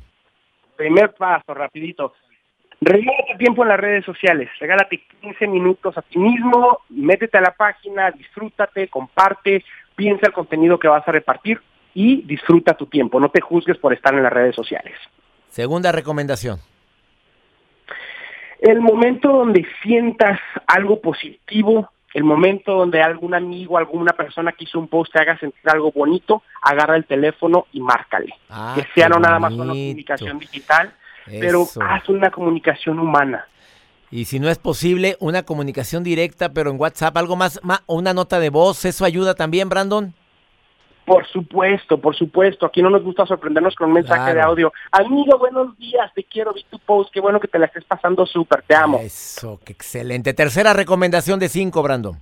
Primer 0.77 1.13
paso, 1.15 1.55
rapidito. 1.55 2.15
Regálate 2.85 3.37
tiempo 3.39 3.63
en 3.63 3.69
las 3.69 3.79
redes 3.79 4.05
sociales, 4.05 4.51
regálate 4.59 5.05
15 5.21 5.47
minutos 5.47 5.97
a 5.97 6.03
ti 6.03 6.19
mismo, 6.19 6.81
métete 6.89 7.39
a 7.39 7.41
la 7.41 7.55
página, 7.55 8.11
disfrútate, 8.11 8.89
comparte, 8.89 9.65
piensa 9.95 10.27
el 10.27 10.33
contenido 10.33 10.81
que 10.81 10.89
vas 10.89 11.07
a 11.07 11.13
repartir 11.13 11.61
y 11.95 12.23
disfruta 12.23 12.75
tu 12.75 12.87
tiempo, 12.87 13.21
no 13.21 13.29
te 13.31 13.41
juzgues 13.41 13.79
por 13.79 13.93
estar 13.93 14.13
en 14.15 14.25
las 14.25 14.33
redes 14.33 14.57
sociales. 14.57 14.95
Segunda 15.47 15.93
recomendación. 15.93 16.59
El 18.59 18.81
momento 18.81 19.29
donde 19.29 19.65
sientas 19.85 20.41
algo 20.67 21.01
positivo, 21.01 21.89
el 22.15 22.25
momento 22.25 22.75
donde 22.75 23.01
algún 23.01 23.35
amigo, 23.35 23.79
alguna 23.79 24.13
persona 24.13 24.51
que 24.51 24.65
hizo 24.65 24.81
un 24.81 24.89
post 24.89 25.13
te 25.13 25.21
haga 25.21 25.39
sentir 25.39 25.71
algo 25.71 25.93
bonito, 25.93 26.43
agarra 26.61 26.97
el 26.97 27.05
teléfono 27.05 27.67
y 27.73 27.81
márcale. 27.81 28.35
Ah, 28.51 28.75
que 28.75 28.85
sea 28.93 29.09
no 29.09 29.21
nada 29.21 29.39
más 29.39 29.53
una 29.53 29.73
comunicación 29.73 30.41
digital, 30.41 30.93
pero 31.27 31.67
haz 31.81 32.09
una 32.09 32.31
comunicación 32.31 32.99
humana. 32.99 33.47
Y 34.11 34.27
si 34.27 34.39
no 34.39 34.51
es 34.51 34.59
posible, 34.59 35.17
una 35.21 35.43
comunicación 35.43 36.05
directa, 36.05 36.53
pero 36.53 36.71
en 36.71 36.79
WhatsApp, 36.79 37.17
algo 37.17 37.35
más, 37.35 37.61
o 37.87 37.97
una 37.97 38.13
nota 38.13 38.39
de 38.41 38.51
voz, 38.51 38.85
¿eso 38.85 39.07
ayuda 39.07 39.35
también, 39.35 39.71
Brandon? 39.71 40.15
Por 41.07 41.27
supuesto, 41.27 41.99
por 41.99 42.15
supuesto. 42.15 42.67
Aquí 42.67 42.83
no 42.83 42.91
nos 42.91 43.03
gusta 43.03 43.27
sorprendernos 43.27 43.75
con 43.75 43.89
un 43.89 43.95
mensaje 43.95 44.35
de 44.35 44.41
audio. 44.41 44.73
Amigo, 44.91 45.39
buenos 45.39 45.77
días, 45.79 46.13
te 46.15 46.25
quiero, 46.25 46.53
vi 46.53 46.65
tu 46.71 46.79
post, 46.79 47.11
qué 47.13 47.21
bueno 47.21 47.41
que 47.41 47.49
te 47.49 47.59
la 47.59 47.67
estés 47.67 47.85
pasando 47.85 48.27
súper, 48.27 48.63
te 48.63 48.75
amo. 48.75 48.99
Eso, 48.99 49.59
qué 49.65 49.73
excelente. 49.73 50.35
Tercera 50.35 50.75
recomendación 50.75 51.41
de 51.41 51.49
cinco, 51.49 51.83
Brandon. 51.83 52.19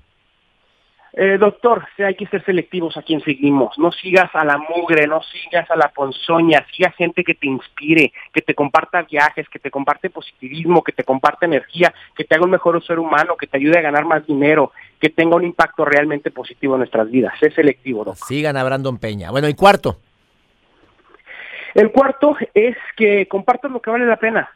Eh, 1.13 1.39
doctor, 1.39 1.85
hay 1.99 2.15
que 2.15 2.27
ser 2.27 2.45
selectivos 2.45 2.97
a 2.97 3.03
quien 3.03 3.21
seguimos. 3.21 3.77
No 3.79 3.91
sigas 3.91 4.31
a 4.35 4.45
la 4.45 4.59
mugre, 4.59 5.07
no 5.09 5.21
sigas 5.23 5.69
a 5.71 5.77
la 5.77 5.89
ponzoña, 5.89 6.65
siga 6.73 6.93
gente 6.93 7.25
que 7.25 7.35
te 7.35 7.49
inspire, 7.49 8.13
que 8.33 8.43
te 8.43 8.55
comparta 8.55 9.03
viajes, 9.03 9.49
que 9.49 9.59
te 9.59 9.71
comparte 9.71 10.11
positivismo, 10.11 10.85
que 10.85 10.93
te 10.93 11.03
comparte 11.03 11.47
energía, 11.47 11.93
que 12.15 12.25
te 12.25 12.35
haga 12.35 12.45
un 12.45 12.51
mejor 12.51 12.85
ser 12.85 13.01
humano, 13.01 13.37
que 13.37 13.49
te 13.49 13.57
ayude 13.57 13.79
a 13.79 13.83
ganar 13.83 14.05
más 14.05 14.25
dinero, 14.25 14.73
que 15.01 15.09
tenga 15.09 15.37
un 15.37 15.45
impacto 15.45 15.85
realmente 15.85 16.31
positivo 16.31 16.75
en 16.75 16.81
nuestras 16.81 17.11
vidas. 17.11 17.35
Sé 17.41 17.51
selectivo, 17.51 18.05
doctor. 18.05 18.29
Sigan 18.29 18.57
a 18.57 18.63
Brandon 18.63 18.99
Peña. 18.99 19.31
Bueno, 19.33 19.49
y 19.49 19.55
cuarto. 19.55 19.99
El 21.75 21.91
cuarto 21.91 22.37
es 22.55 22.77
que 22.97 23.27
compartas 23.27 23.71
lo 23.71 23.81
que 23.81 23.91
vale 23.91 24.05
la 24.07 24.17
pena 24.17 24.51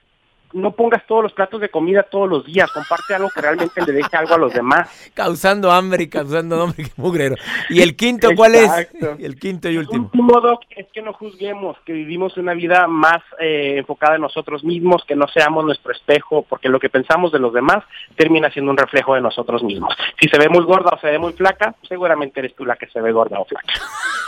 no 0.55 0.71
pongas 0.73 1.05
todos 1.07 1.23
los 1.23 1.33
platos 1.33 1.61
de 1.61 1.69
comida 1.69 2.05
todos 2.05 2.29
los 2.29 2.47
días, 2.47 2.71
comparte 2.71 3.15
algo 3.15 3.29
que 3.29 3.41
realmente 3.41 3.83
le 3.85 3.93
deje 3.93 4.17
algo 4.17 4.35
a 4.35 4.39
los 4.39 4.55
demás. 4.55 5.11
Causando 5.15 5.71
hambre 5.71 6.05
y 6.05 6.09
causando 6.09 6.63
hambre, 6.63 6.85
qué 6.85 6.91
mugrero. 6.97 7.35
¿Y 7.69 7.83
el 7.83 7.97
quinto 7.97 8.29
cuál 8.37 8.55
es? 8.55 8.71
El 9.19 9.39
quinto 9.39 9.69
y 9.69 9.79
último. 9.79 9.97
El 9.97 10.21
último, 10.21 10.41
Doc, 10.41 10.63
es 10.71 10.87
que 10.93 11.03
no 11.03 11.13
juzguemos, 11.13 11.77
que 11.85 11.93
vivimos 11.93 12.37
una 12.37 12.55
vida 12.55 12.87
más 12.87 13.23
eh, 13.41 13.77
enfocada 13.79 14.17
en 14.17 14.23
nosotros 14.23 14.65
mismos, 14.65 15.05
que 15.07 15.17
no 15.17 15.27
seamos 15.29 15.65
nuestro 15.65 15.93
espejo, 15.93 16.47
porque 16.49 16.69
lo 16.69 16.79
que 16.79 16.89
pensamos 16.89 17.33
de 17.33 17.39
los 17.39 17.53
demás 17.53 17.85
termina 18.17 18.51
siendo 18.51 18.71
un 18.71 18.77
reflejo 18.77 19.15
de 19.15 19.21
nosotros 19.21 19.63
mismos. 19.63 19.95
Si 20.21 20.29
se 20.29 20.39
ve 20.39 20.49
muy 20.49 20.65
gorda 20.65 20.91
o 20.95 21.01
se 21.01 21.09
ve 21.09 21.19
muy 21.19 21.33
flaca, 21.33 21.75
seguramente 21.89 22.41
eres 22.41 22.55
tú 22.55 22.65
la 22.65 22.77
que 22.77 22.87
se 22.89 23.01
ve 23.01 23.13
gorda 23.13 23.41
o 23.41 23.45
flaca. 23.45 23.73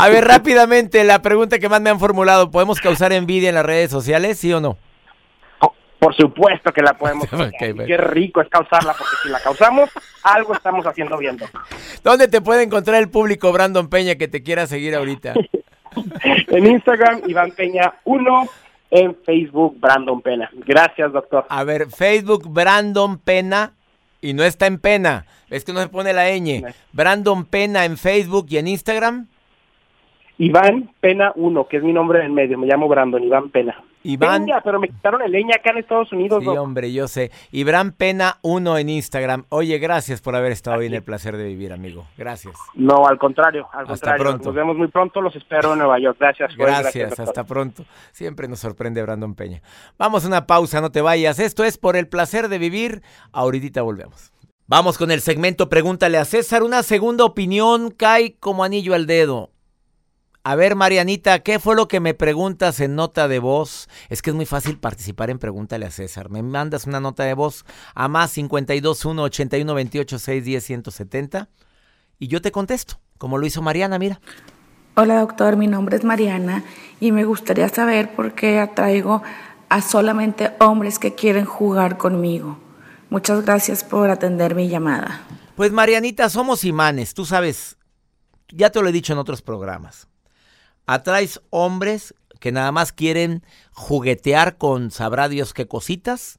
A 0.00 0.08
ver, 0.08 0.24
rápidamente, 0.24 1.04
la 1.04 1.22
pregunta 1.22 1.58
que 1.58 1.68
más 1.68 1.80
me 1.80 1.90
han 1.90 1.98
formulado, 2.00 2.50
¿podemos 2.50 2.80
causar 2.80 3.12
envidia 3.12 3.48
en 3.48 3.54
las 3.54 3.66
redes 3.66 3.90
sociales, 3.90 4.38
sí 4.38 4.52
o 4.52 4.60
no? 4.60 4.76
Por 5.98 6.14
supuesto 6.14 6.72
que 6.72 6.82
la 6.82 6.94
podemos. 6.94 7.26
Ok, 7.32 7.60
Y 7.60 7.72
bueno. 7.72 7.86
Qué 7.86 7.96
rico 7.96 8.40
es 8.40 8.48
causarla, 8.48 8.94
porque 8.96 9.16
si 9.22 9.28
la 9.28 9.40
causamos, 9.40 9.90
algo 10.22 10.54
estamos 10.54 10.86
haciendo 10.86 11.18
bien. 11.18 11.36
Doc. 11.36 11.50
¿Dónde 12.04 12.28
te 12.28 12.40
puede 12.40 12.62
encontrar 12.62 13.00
el 13.02 13.10
público, 13.10 13.52
Brandon 13.52 13.88
Peña, 13.88 14.14
que 14.14 14.28
te 14.28 14.42
quiera 14.42 14.66
seguir 14.66 14.94
ahorita? 14.94 15.34
En 16.48 16.66
Instagram, 16.66 17.22
Iván 17.26 17.50
Peña 17.52 17.94
1. 18.04 18.48
En 18.90 19.16
Facebook, 19.24 19.78
Brandon 19.80 20.20
Pena. 20.22 20.48
Gracias, 20.64 21.12
doctor. 21.12 21.46
A 21.48 21.64
ver, 21.64 21.90
Facebook, 21.90 22.48
Brandon 22.48 23.18
Pena, 23.18 23.72
y 24.20 24.32
no 24.32 24.44
está 24.44 24.66
en 24.66 24.78
pena, 24.78 25.26
es 25.50 25.64
que 25.64 25.72
no 25.72 25.80
se 25.80 25.88
pone 25.88 26.12
la 26.12 26.30
ñ. 26.30 26.62
Brandon 26.92 27.44
Pena 27.44 27.84
en 27.84 27.96
Facebook 27.98 28.46
y 28.50 28.58
en 28.58 28.68
Instagram. 28.68 29.28
Iván 30.38 30.90
Pena 31.00 31.32
1, 31.34 31.68
que 31.68 31.78
es 31.78 31.82
mi 31.82 31.92
nombre 31.92 32.24
en 32.24 32.32
medio. 32.32 32.56
Me 32.58 32.66
llamo 32.66 32.88
Brandon, 32.88 33.22
Iván 33.22 33.50
Pena. 33.50 33.82
Iván. 34.04 34.44
Peña, 34.44 34.60
pero 34.62 34.78
me 34.78 34.88
quitaron 34.88 35.20
el 35.22 35.32
leña 35.32 35.56
acá 35.56 35.70
en 35.70 35.78
Estados 35.78 36.12
Unidos. 36.12 36.42
Sí, 36.42 36.48
hombre, 36.48 36.92
yo 36.92 37.08
sé. 37.08 37.32
Iván 37.50 37.90
Pena 37.92 38.38
1 38.42 38.78
en 38.78 38.88
Instagram. 38.88 39.44
Oye, 39.48 39.78
gracias 39.78 40.20
por 40.20 40.36
haber 40.36 40.52
estado 40.52 40.78
hoy 40.78 40.86
en 40.86 40.94
el 40.94 41.02
placer 41.02 41.36
de 41.36 41.44
vivir, 41.44 41.72
amigo. 41.72 42.06
Gracias. 42.16 42.56
No, 42.74 43.06
al 43.06 43.18
contrario, 43.18 43.66
al 43.72 43.80
Hasta 43.80 43.92
contrario. 43.92 44.24
pronto. 44.24 44.44
Nos 44.44 44.54
vemos 44.54 44.76
muy 44.76 44.86
pronto, 44.88 45.20
los 45.20 45.34
espero 45.34 45.72
en 45.72 45.80
Nueva 45.80 45.98
York. 45.98 46.16
Gracias. 46.20 46.56
Gracias, 46.56 47.10
doctor. 47.10 47.28
hasta 47.28 47.44
pronto. 47.44 47.84
Siempre 48.12 48.46
nos 48.46 48.60
sorprende 48.60 49.02
Brandon 49.02 49.34
Peña. 49.34 49.60
Vamos 49.98 50.24
a 50.24 50.28
una 50.28 50.46
pausa, 50.46 50.80
no 50.80 50.90
te 50.90 51.00
vayas. 51.00 51.40
Esto 51.40 51.64
es 51.64 51.76
por 51.78 51.96
el 51.96 52.06
placer 52.06 52.48
de 52.48 52.58
vivir. 52.58 53.02
Ahorita 53.32 53.82
volvemos. 53.82 54.32
Vamos 54.68 54.98
con 54.98 55.10
el 55.10 55.20
segmento 55.20 55.68
Pregúntale 55.68 56.18
a 56.18 56.24
César. 56.24 56.62
Una 56.62 56.82
segunda 56.84 57.24
opinión 57.24 57.90
cae 57.90 58.36
como 58.38 58.62
anillo 58.62 58.94
al 58.94 59.06
dedo. 59.06 59.50
A 60.44 60.54
ver, 60.54 60.76
Marianita, 60.76 61.40
¿qué 61.40 61.58
fue 61.58 61.76
lo 61.76 61.88
que 61.88 62.00
me 62.00 62.14
preguntas 62.14 62.80
en 62.80 62.94
nota 62.94 63.28
de 63.28 63.38
voz? 63.38 63.88
Es 64.08 64.22
que 64.22 64.30
es 64.30 64.36
muy 64.36 64.46
fácil 64.46 64.78
participar 64.78 65.30
en 65.30 65.38
Pregúntale 65.38 65.84
a 65.84 65.90
César. 65.90 66.30
Me 66.30 66.42
mandas 66.42 66.86
una 66.86 67.00
nota 67.00 67.24
de 67.24 67.34
voz 67.34 67.64
a 67.94 68.08
más 68.08 68.32
521 68.32 69.22
81 69.22 69.74
28 69.74 70.18
610 70.18 70.64
170 70.64 71.48
y 72.18 72.28
yo 72.28 72.40
te 72.40 72.50
contesto, 72.50 72.98
como 73.18 73.36
lo 73.38 73.46
hizo 73.46 73.62
Mariana, 73.62 73.98
mira. 73.98 74.20
Hola 74.94 75.20
doctor, 75.20 75.56
mi 75.56 75.66
nombre 75.66 75.96
es 75.96 76.04
Mariana 76.04 76.64
y 76.98 77.12
me 77.12 77.24
gustaría 77.24 77.68
saber 77.68 78.14
por 78.14 78.34
qué 78.34 78.58
atraigo 78.58 79.22
a 79.68 79.82
solamente 79.82 80.52
hombres 80.60 80.98
que 80.98 81.14
quieren 81.14 81.44
jugar 81.44 81.98
conmigo. 81.98 82.58
Muchas 83.10 83.44
gracias 83.44 83.84
por 83.84 84.10
atender 84.10 84.54
mi 84.54 84.68
llamada. 84.68 85.22
Pues 85.56 85.72
Marianita, 85.72 86.28
somos 86.28 86.64
imanes, 86.64 87.14
tú 87.14 87.24
sabes, 87.24 87.76
ya 88.48 88.70
te 88.70 88.80
lo 88.80 88.88
he 88.88 88.92
dicho 88.92 89.12
en 89.12 89.18
otros 89.18 89.42
programas. 89.42 90.07
Atraes 90.88 91.42
hombres 91.50 92.14
que 92.40 92.50
nada 92.50 92.72
más 92.72 92.92
quieren 92.92 93.44
juguetear 93.72 94.56
con 94.56 94.90
sabrá 94.90 95.28
Dios 95.28 95.52
qué 95.52 95.68
cositas. 95.68 96.38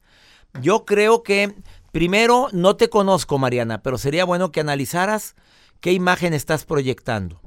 Yo 0.60 0.86
creo 0.86 1.22
que 1.22 1.54
primero 1.92 2.48
no 2.52 2.76
te 2.76 2.90
conozco, 2.90 3.38
Mariana, 3.38 3.84
pero 3.84 4.00
sería 4.00 4.26
bueno 4.26 4.52
que 4.52 4.62
analizaras 4.62 5.36
qué 5.82 5.94
imagen 5.94 6.34
estás 6.34 6.66
proyectando. 6.66 7.40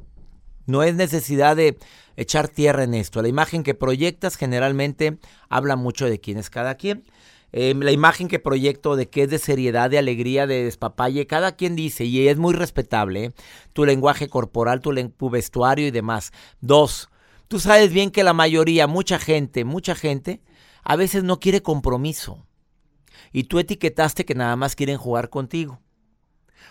No 0.66 0.84
es 0.84 0.94
necesidad 0.94 1.56
de 1.56 1.76
echar 2.16 2.46
tierra 2.46 2.84
en 2.84 2.94
esto. 2.94 3.20
La 3.20 3.26
imagen 3.26 3.64
que 3.64 3.74
proyectas 3.74 4.36
generalmente 4.36 5.18
habla 5.48 5.74
mucho 5.74 6.06
de 6.06 6.20
quién 6.20 6.38
es 6.38 6.50
cada 6.50 6.76
quien. 6.76 7.02
Eh, 7.52 7.74
la 7.78 7.92
imagen 7.92 8.28
que 8.28 8.38
proyecto 8.38 8.96
de 8.96 9.08
que 9.08 9.24
es 9.24 9.30
de 9.30 9.38
seriedad, 9.38 9.90
de 9.90 9.98
alegría, 9.98 10.46
de 10.46 10.64
despapalle, 10.64 11.26
cada 11.26 11.54
quien 11.54 11.76
dice, 11.76 12.04
y 12.04 12.28
es 12.28 12.38
muy 12.38 12.54
respetable, 12.54 13.24
¿eh? 13.26 13.32
tu 13.74 13.84
lenguaje 13.84 14.28
corporal, 14.28 14.80
tu, 14.80 14.94
tu 15.10 15.30
vestuario 15.30 15.86
y 15.86 15.90
demás. 15.90 16.32
Dos, 16.60 17.10
tú 17.48 17.60
sabes 17.60 17.92
bien 17.92 18.10
que 18.10 18.24
la 18.24 18.32
mayoría, 18.32 18.86
mucha 18.86 19.18
gente, 19.18 19.64
mucha 19.64 19.94
gente, 19.94 20.40
a 20.82 20.96
veces 20.96 21.24
no 21.24 21.40
quiere 21.40 21.62
compromiso. 21.62 22.46
Y 23.32 23.44
tú 23.44 23.58
etiquetaste 23.58 24.24
que 24.24 24.34
nada 24.34 24.56
más 24.56 24.74
quieren 24.74 24.96
jugar 24.96 25.28
contigo. 25.28 25.80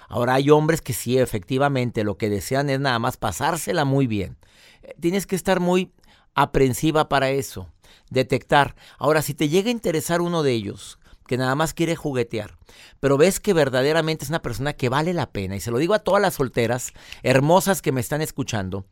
Ahora 0.10 0.34
hay 0.34 0.50
hombres 0.50 0.82
que 0.82 0.94
sí, 0.94 1.18
efectivamente, 1.18 2.04
lo 2.04 2.18
que 2.18 2.30
desean 2.30 2.70
es 2.70 2.80
nada 2.80 3.00
más 3.00 3.18
pasársela 3.18 3.86
muy 3.86 4.08
bien. 4.08 4.38
Eh, 4.82 4.96
Tienes 5.00 5.26
que 5.26 5.36
estar 5.36 5.60
muy 5.60 5.92
aprensiva 6.34 7.08
para 7.08 7.30
eso, 7.30 7.70
detectar. 8.12 8.76
Ahora, 9.00 9.24
si 9.24 9.34
te 9.34 9.50
llega 9.50 9.70
a 9.70 9.72
interesar 9.72 10.22
uno 10.22 10.44
de 10.44 10.52
ellos, 10.52 11.00
que 11.26 11.38
nada 11.38 11.56
más 11.56 11.74
quiere 11.74 11.96
juguetear, 11.96 12.58
pero 13.00 13.18
ves 13.18 13.40
que 13.40 13.54
verdaderamente 13.54 14.26
es 14.26 14.30
una 14.30 14.42
persona 14.42 14.74
que 14.74 14.90
vale 14.90 15.14
la 15.14 15.32
pena, 15.32 15.56
y 15.56 15.62
se 15.62 15.72
lo 15.72 15.78
digo 15.80 15.94
a 15.94 16.00
todas 16.00 16.22
las 16.22 16.36
solteras 16.36 16.92
hermosas 17.24 17.82
que 17.82 17.94
me 17.94 18.02
están 18.02 18.22
escuchando, 18.22 18.86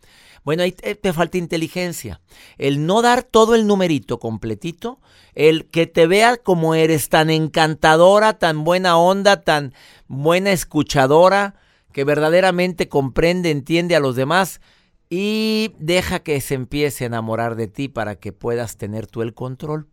bueno, 0.46 0.64
ahí 0.64 0.72
te, 0.72 0.96
te 0.96 1.12
falta 1.12 1.38
inteligencia. 1.38 2.22
El 2.58 2.86
no 2.86 3.02
dar 3.02 3.24
todo 3.24 3.56
el 3.56 3.68
numerito 3.68 4.20
completito, 4.20 5.00
el 5.36 5.66
que 5.70 5.86
te 5.86 6.08
vea 6.08 6.38
como 6.38 6.76
eres 6.76 7.10
tan 7.10 7.30
encantadora, 7.30 8.40
tan 8.40 8.64
buena 8.64 8.98
onda, 8.98 9.42
tan 9.42 9.74
buena 10.08 10.54
escuchadora, 10.54 11.56
que 11.92 12.06
verdaderamente 12.06 12.88
comprende, 12.88 13.52
entiende 13.52 13.98
a 13.98 14.00
los 14.00 14.16
demás 14.16 14.62
y 15.10 15.74
deja 15.80 16.20
que 16.20 16.40
se 16.42 16.54
empiece 16.54 17.04
a 17.04 17.08
enamorar 17.08 17.56
de 17.56 17.68
ti 17.68 17.88
para 17.88 18.16
que 18.16 18.32
puedas 18.32 18.78
tener 18.78 19.08
tú 19.08 19.22
el 19.22 19.34
control. 19.34 19.88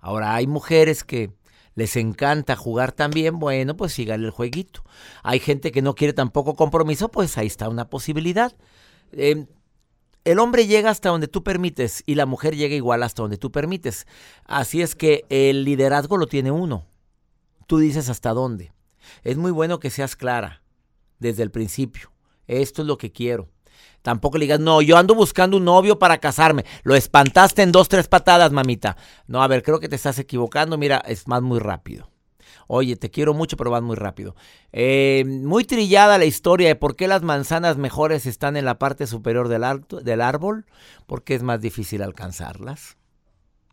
Ahora, 0.00 0.34
hay 0.34 0.46
mujeres 0.46 1.04
que 1.04 1.30
les 1.74 1.96
encanta 1.96 2.56
jugar 2.56 2.92
también, 2.92 3.38
bueno, 3.38 3.76
pues 3.76 3.92
síganle 3.92 4.26
el 4.26 4.32
jueguito. 4.32 4.82
Hay 5.22 5.38
gente 5.38 5.70
que 5.70 5.82
no 5.82 5.94
quiere 5.94 6.12
tampoco 6.14 6.54
compromiso, 6.54 7.10
pues 7.10 7.36
ahí 7.36 7.46
está 7.46 7.68
una 7.68 7.88
posibilidad. 7.88 8.56
Eh, 9.12 9.46
el 10.24 10.38
hombre 10.38 10.66
llega 10.66 10.90
hasta 10.90 11.10
donde 11.10 11.28
tú 11.28 11.42
permites 11.42 12.02
y 12.06 12.14
la 12.14 12.26
mujer 12.26 12.56
llega 12.56 12.74
igual 12.74 13.02
hasta 13.02 13.22
donde 13.22 13.38
tú 13.38 13.52
permites. 13.52 14.06
Así 14.44 14.82
es 14.82 14.94
que 14.94 15.24
el 15.28 15.64
liderazgo 15.64 16.16
lo 16.16 16.26
tiene 16.26 16.50
uno. 16.50 16.86
Tú 17.66 17.78
dices 17.78 18.08
hasta 18.08 18.32
dónde. 18.32 18.72
Es 19.22 19.36
muy 19.36 19.50
bueno 19.50 19.80
que 19.80 19.90
seas 19.90 20.16
clara 20.16 20.62
desde 21.18 21.42
el 21.42 21.50
principio. 21.50 22.12
Esto 22.46 22.82
es 22.82 22.88
lo 22.88 22.98
que 22.98 23.12
quiero. 23.12 23.48
Tampoco 24.02 24.38
le 24.38 24.44
digas, 24.44 24.60
no, 24.60 24.80
yo 24.80 24.96
ando 24.96 25.14
buscando 25.14 25.56
un 25.56 25.64
novio 25.64 25.98
para 25.98 26.18
casarme. 26.18 26.64
Lo 26.82 26.94
espantaste 26.94 27.62
en 27.62 27.72
dos, 27.72 27.88
tres 27.88 28.08
patadas, 28.08 28.50
mamita. 28.50 28.96
No, 29.26 29.42
a 29.42 29.48
ver, 29.48 29.62
creo 29.62 29.78
que 29.78 29.88
te 29.88 29.96
estás 29.96 30.18
equivocando. 30.18 30.78
Mira, 30.78 31.02
es 31.06 31.28
más 31.28 31.42
muy 31.42 31.58
rápido. 31.58 32.10
Oye, 32.66 32.96
te 32.96 33.10
quiero 33.10 33.34
mucho, 33.34 33.56
pero 33.56 33.70
vas 33.70 33.82
muy 33.82 33.96
rápido. 33.96 34.36
Eh, 34.72 35.24
muy 35.26 35.64
trillada 35.64 36.18
la 36.18 36.24
historia 36.24 36.68
de 36.68 36.76
por 36.76 36.96
qué 36.96 37.08
las 37.08 37.22
manzanas 37.22 37.76
mejores 37.76 38.26
están 38.26 38.56
en 38.56 38.64
la 38.64 38.78
parte 38.78 39.06
superior 39.06 39.48
del, 39.48 39.64
del 40.02 40.20
árbol. 40.20 40.66
Porque 41.06 41.34
es 41.34 41.42
más 41.42 41.60
difícil 41.60 42.02
alcanzarlas. 42.02 42.96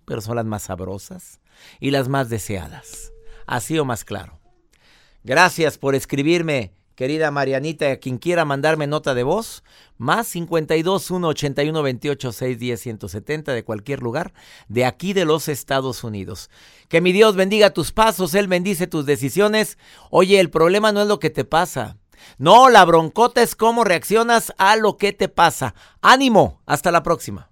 Pero 0.06 0.22
son 0.22 0.36
las 0.36 0.46
más 0.46 0.64
sabrosas 0.64 1.40
y 1.80 1.92
las 1.92 2.10
más 2.10 2.30
deseadas. 2.30 3.14
Así 3.46 3.78
o 3.80 3.86
más 3.86 4.04
claro. 4.04 4.40
Gracias 5.24 5.78
por 5.78 5.94
escribirme, 5.94 6.74
querida 6.98 7.30
Marianita, 7.30 7.92
a 7.92 7.98
quien 7.98 8.18
quiera 8.18 8.44
mandarme 8.44 8.88
nota 8.88 9.14
de 9.14 9.22
voz, 9.22 9.64
más 10.00 10.28
52 10.30 11.12
1 11.12 11.28
81 11.28 11.84
28 11.84 12.32
6 12.32 12.60
10 12.60 12.82
170 12.82 13.54
de 13.54 13.64
cualquier 13.64 14.02
lugar 14.02 14.34
de 14.68 14.84
aquí 14.84 15.14
de 15.14 15.24
los 15.24 15.48
Estados 15.48 16.04
Unidos. 16.04 16.50
Que 16.90 17.00
mi 17.00 17.12
Dios 17.12 17.36
bendiga 17.36 17.70
tus 17.70 17.92
pasos, 17.92 18.34
Él 18.34 18.48
bendice 18.48 18.88
tus 18.88 19.06
decisiones. 19.06 19.78
Oye, 20.10 20.40
el 20.40 20.50
problema 20.50 20.92
no 20.92 21.04
es 21.04 21.08
lo 21.08 21.20
que 21.20 21.30
te 21.30 21.46
pasa. 21.46 21.98
No, 22.40 22.68
la 22.68 22.84
broncota 22.84 23.44
es 23.44 23.56
cómo 23.56 23.84
reaccionas 23.84 24.52
a 24.58 24.76
lo 24.76 24.98
que 24.98 25.14
te 25.14 25.30
pasa. 25.30 25.76
Ánimo, 26.02 26.64
hasta 26.66 26.92
la 26.92 27.04
próxima. 27.04 27.52